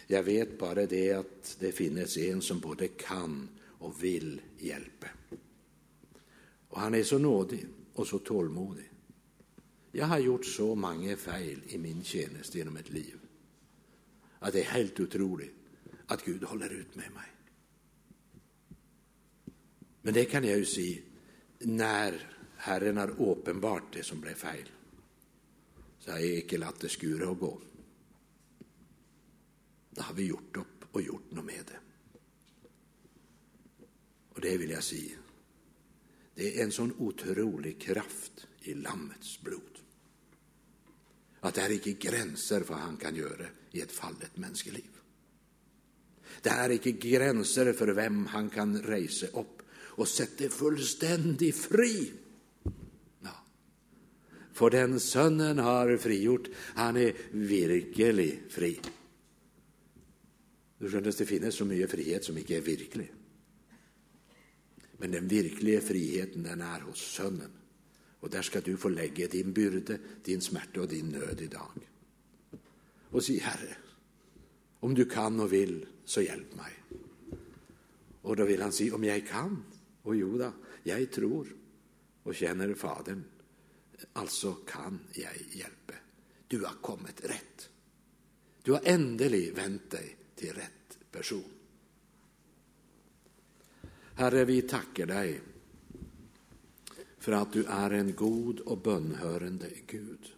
Jag 0.06 0.22
vet 0.22 0.58
bara 0.58 0.86
det 0.86 1.12
att 1.12 1.56
det 1.58 1.72
finns 1.72 2.16
en 2.16 2.42
som 2.42 2.60
både 2.60 2.88
kan 2.88 3.48
och 3.64 4.04
vill 4.04 4.40
hjälpa. 4.58 5.06
Och 6.68 6.80
han 6.80 6.94
är 6.94 7.02
så 7.02 7.18
nådig 7.18 7.66
och 7.94 8.06
så 8.06 8.18
tålmodig. 8.18 8.90
Jag 9.92 10.06
har 10.06 10.18
gjort 10.18 10.46
så 10.46 10.74
många 10.74 11.16
fel 11.16 11.60
i 11.66 11.78
min 11.78 12.04
tjänst 12.04 12.54
genom 12.54 12.76
ett 12.76 12.90
liv 12.90 13.18
att 14.38 14.52
det 14.52 14.60
är 14.60 14.64
helt 14.64 15.00
otroligt 15.00 15.54
att 16.06 16.24
Gud 16.24 16.42
håller 16.42 16.72
ut 16.72 16.94
med 16.94 17.12
mig. 17.12 17.38
Men 20.03 20.14
det 20.14 20.24
kan 20.24 20.44
jag 20.44 20.59
ju 20.59 20.64
se 20.64 21.01
när 21.59 22.34
Herren 22.57 22.96
har 22.96 23.30
uppenbart 23.30 23.92
det 23.92 24.03
som 24.03 24.20
blev 24.20 24.34
fel. 24.34 24.70
Så 25.99 26.11
har 26.11 26.18
jag 26.18 26.34
inte 26.34 26.59
låtit 26.59 26.80
det 26.80 26.88
skura 26.88 27.28
och 27.28 27.38
gå. 27.38 27.61
Då 29.90 30.03
har 30.03 30.14
vi 30.14 30.26
gjort 30.26 30.57
upp 30.57 30.84
och 30.92 31.03
gjort 31.03 31.30
något 31.30 31.44
med 31.44 31.64
det. 31.66 31.78
Och 34.28 34.40
det 34.40 34.57
vill 34.57 34.70
jag 34.70 34.84
säga, 34.84 35.16
det 36.34 36.61
är 36.61 36.64
en 36.64 36.72
sån 36.72 36.94
otrolig 36.99 37.80
kraft 37.80 38.46
i 38.61 38.74
Lammets 38.74 39.40
blod. 39.40 39.78
Att 41.40 41.55
det 41.55 41.61
är 41.61 41.70
inte 41.70 41.92
gränser 41.92 42.61
för 42.61 42.74
vad 42.74 42.82
han 42.82 42.96
kan 42.96 43.14
göra 43.14 43.46
i 43.70 43.80
ett 43.80 43.92
fallet 43.92 44.36
mänskeliv. 44.36 44.90
Det 46.42 46.51
är 46.51 46.70
inte 46.70 46.92
gränser 46.92 47.72
för 47.72 47.88
vem 47.88 48.26
han 48.26 48.51
kan 48.51 48.82
resa 48.82 49.26
upp 49.26 49.57
och 49.99 50.09
sätta 50.09 50.49
fullständigt 50.49 51.57
fri. 51.57 52.12
Ja. 53.20 53.44
För 54.53 54.70
den 54.70 55.01
sönnen 55.01 55.59
har 55.59 55.96
frigjort, 55.96 56.49
han 56.74 56.96
är 56.96 57.12
virkelig 57.30 58.42
fri. 58.49 58.80
Du 60.78 60.86
skjønner, 60.86 61.11
det 61.11 61.26
finns 61.26 61.55
så 61.55 61.64
mycket 61.64 61.90
frihet 61.90 62.24
som 62.24 62.38
inte 62.38 62.55
är 62.57 62.61
virkelig. 62.61 63.12
Men 64.99 65.11
den 65.11 65.28
verkliga 65.28 65.80
friheten 65.80 66.42
den 66.42 66.61
är 66.61 66.80
hos 66.80 66.99
Sönnen. 66.99 67.51
Och 68.20 68.30
där 68.30 68.42
ska 68.42 68.61
du 68.61 68.76
få 68.76 68.88
lägga 68.88 69.26
din 69.26 69.53
byrde, 69.53 69.99
din 70.24 70.40
smärta 70.40 70.80
och 70.80 70.88
din 70.88 71.09
nöd 71.09 71.40
idag. 71.40 71.70
Och 73.11 73.24
säga, 73.24 73.42
Herre, 73.42 73.76
om 74.80 74.94
du 74.94 75.05
kan 75.05 75.40
och 75.40 75.53
vill, 75.53 75.86
så 76.05 76.22
hjälp 76.22 76.55
mig. 76.57 76.72
Och 78.22 78.36
då 78.36 78.44
vill 78.44 78.62
han 78.62 78.72
säga, 78.72 78.94
om 78.94 79.05
jag 79.05 79.26
kan, 79.26 79.64
och 80.09 80.16
Joda, 80.16 80.52
jag 80.82 81.12
tror 81.12 81.56
och 82.22 82.34
känner 82.34 82.74
Fadern, 82.74 83.24
alltså 84.12 84.52
kan 84.52 85.00
jag 85.12 85.32
hjälpa. 85.50 85.94
Du 86.48 86.64
har 86.64 86.74
kommit 86.80 87.24
rätt. 87.24 87.70
Du 88.62 88.72
har 88.72 88.80
ändelig 88.84 89.54
vänt 89.54 89.90
dig 89.90 90.16
till 90.34 90.52
rätt 90.52 90.98
person. 91.11 91.44
Herre, 94.14 94.44
vi 94.44 94.62
tackar 94.62 95.06
dig 95.06 95.40
för 97.18 97.32
att 97.32 97.52
du 97.52 97.64
är 97.64 97.90
en 97.90 98.14
god 98.14 98.61
och 98.61 98.78
bönhörande 98.78 99.70
Gud. 99.86 100.32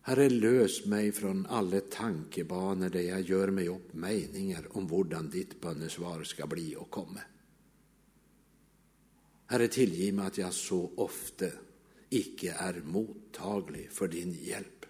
Herre, 0.00 0.30
lös 0.30 0.86
mig 0.86 1.12
från 1.12 1.46
alla 1.46 1.80
tankebanor 1.80 2.88
där 2.88 3.00
jag 3.00 3.20
gör 3.20 3.50
mig 3.50 3.68
upp 3.68 3.94
meningar 3.94 4.76
om 4.76 4.90
hurdan 4.90 5.30
ditt 5.30 5.60
bönesvar 5.60 6.24
ska 6.24 6.46
bli 6.46 6.76
och 6.76 6.90
komma. 6.90 7.20
Herre, 9.46 9.68
tillgiv 9.68 10.14
mig 10.14 10.26
att 10.26 10.38
jag 10.38 10.54
så 10.54 10.92
ofta 10.96 11.46
icke 12.10 12.52
är 12.58 12.82
mottaglig 12.84 13.90
för 13.90 14.08
din 14.08 14.32
hjälp. 14.32 14.86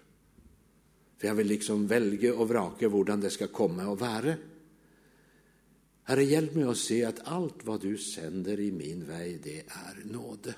För 1.17 1.27
jag 1.27 1.35
vill 1.35 1.47
liksom 1.47 1.87
välja 1.87 2.35
och 2.35 2.49
vraka 2.49 2.89
hur 2.89 3.17
det 3.17 3.29
ska 3.29 3.47
komma 3.47 3.87
och 3.87 3.99
vara. 3.99 4.35
Herre, 6.03 6.23
hjälp 6.23 6.55
mig 6.55 6.63
att 6.63 6.77
se 6.77 7.05
att 7.05 7.19
allt 7.27 7.65
vad 7.65 7.81
du 7.81 7.97
sänder 7.97 8.59
i 8.59 8.71
min 8.71 9.05
väg, 9.05 9.41
det 9.43 9.59
är 9.59 10.03
nåde. 10.05 10.55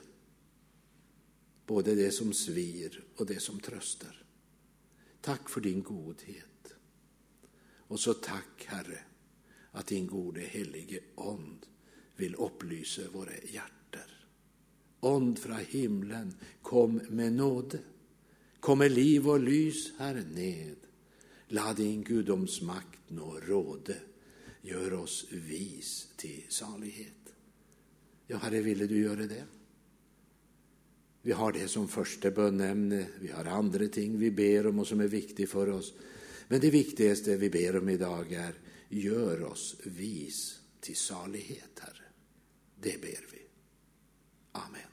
Både 1.66 1.96
det 1.96 2.12
som 2.12 2.34
svir 2.34 3.04
och 3.16 3.26
det 3.26 3.42
som 3.42 3.60
tröstar. 3.60 4.24
Tack 5.22 5.50
för 5.50 5.62
din 5.62 5.84
godhet. 5.84 6.74
Och 7.78 8.00
så 8.00 8.14
tack, 8.14 8.66
Herre, 8.66 9.00
att 9.72 9.88
din 9.88 10.08
gode 10.08 10.42
helige 10.42 11.00
ond 11.16 11.66
vill 12.16 12.36
upplysa 12.36 13.02
våra 13.14 13.34
hjärtan. 13.44 13.79
Ond 15.00 15.40
från 15.40 15.58
himlen, 15.58 16.34
kom 16.62 17.02
med 17.10 17.34
nåde. 17.34 17.80
Kom 18.60 18.78
med 18.78 18.92
liv 18.92 19.30
och 19.30 19.40
lys 19.40 19.94
här 19.98 20.24
ned. 20.34 20.76
La 21.48 21.74
din 21.74 22.04
gudomsmakt 22.04 23.00
nå 23.08 23.40
råde 23.40 23.96
gör 24.62 24.94
oss 24.94 25.26
vis 25.32 26.08
till 26.16 26.44
salighet. 26.50 27.34
Ja, 28.28 28.38
Herre, 28.38 28.62
ville 28.62 28.88
du 28.88 29.02
göra 29.02 29.28
det? 29.28 29.44
Vi 31.22 31.32
har 31.32 31.52
det 31.52 31.68
som 31.68 31.88
första 31.88 32.32
bönämne, 32.32 33.06
vi 33.20 33.32
har 33.32 33.46
andra 33.46 33.88
ting 33.88 34.20
vi 34.20 34.32
ber 34.32 34.68
om 34.68 34.80
och 34.80 34.88
som 34.88 35.00
är 35.00 35.08
viktigt 35.08 35.50
för 35.50 35.70
oss. 35.70 35.94
Men 36.48 36.60
det 36.60 36.70
viktigaste 36.70 37.38
vi 37.38 37.50
ber 37.50 37.78
om 37.78 37.90
idag 37.90 38.34
är, 38.34 38.54
gör 38.90 39.44
oss 39.44 39.76
vis 39.84 40.60
till 40.80 40.96
salighet, 40.96 41.80
Herre. 41.80 42.06
Det 42.82 43.02
ber 43.02 43.26
vi. 43.32 43.42
Amen. 44.52 44.89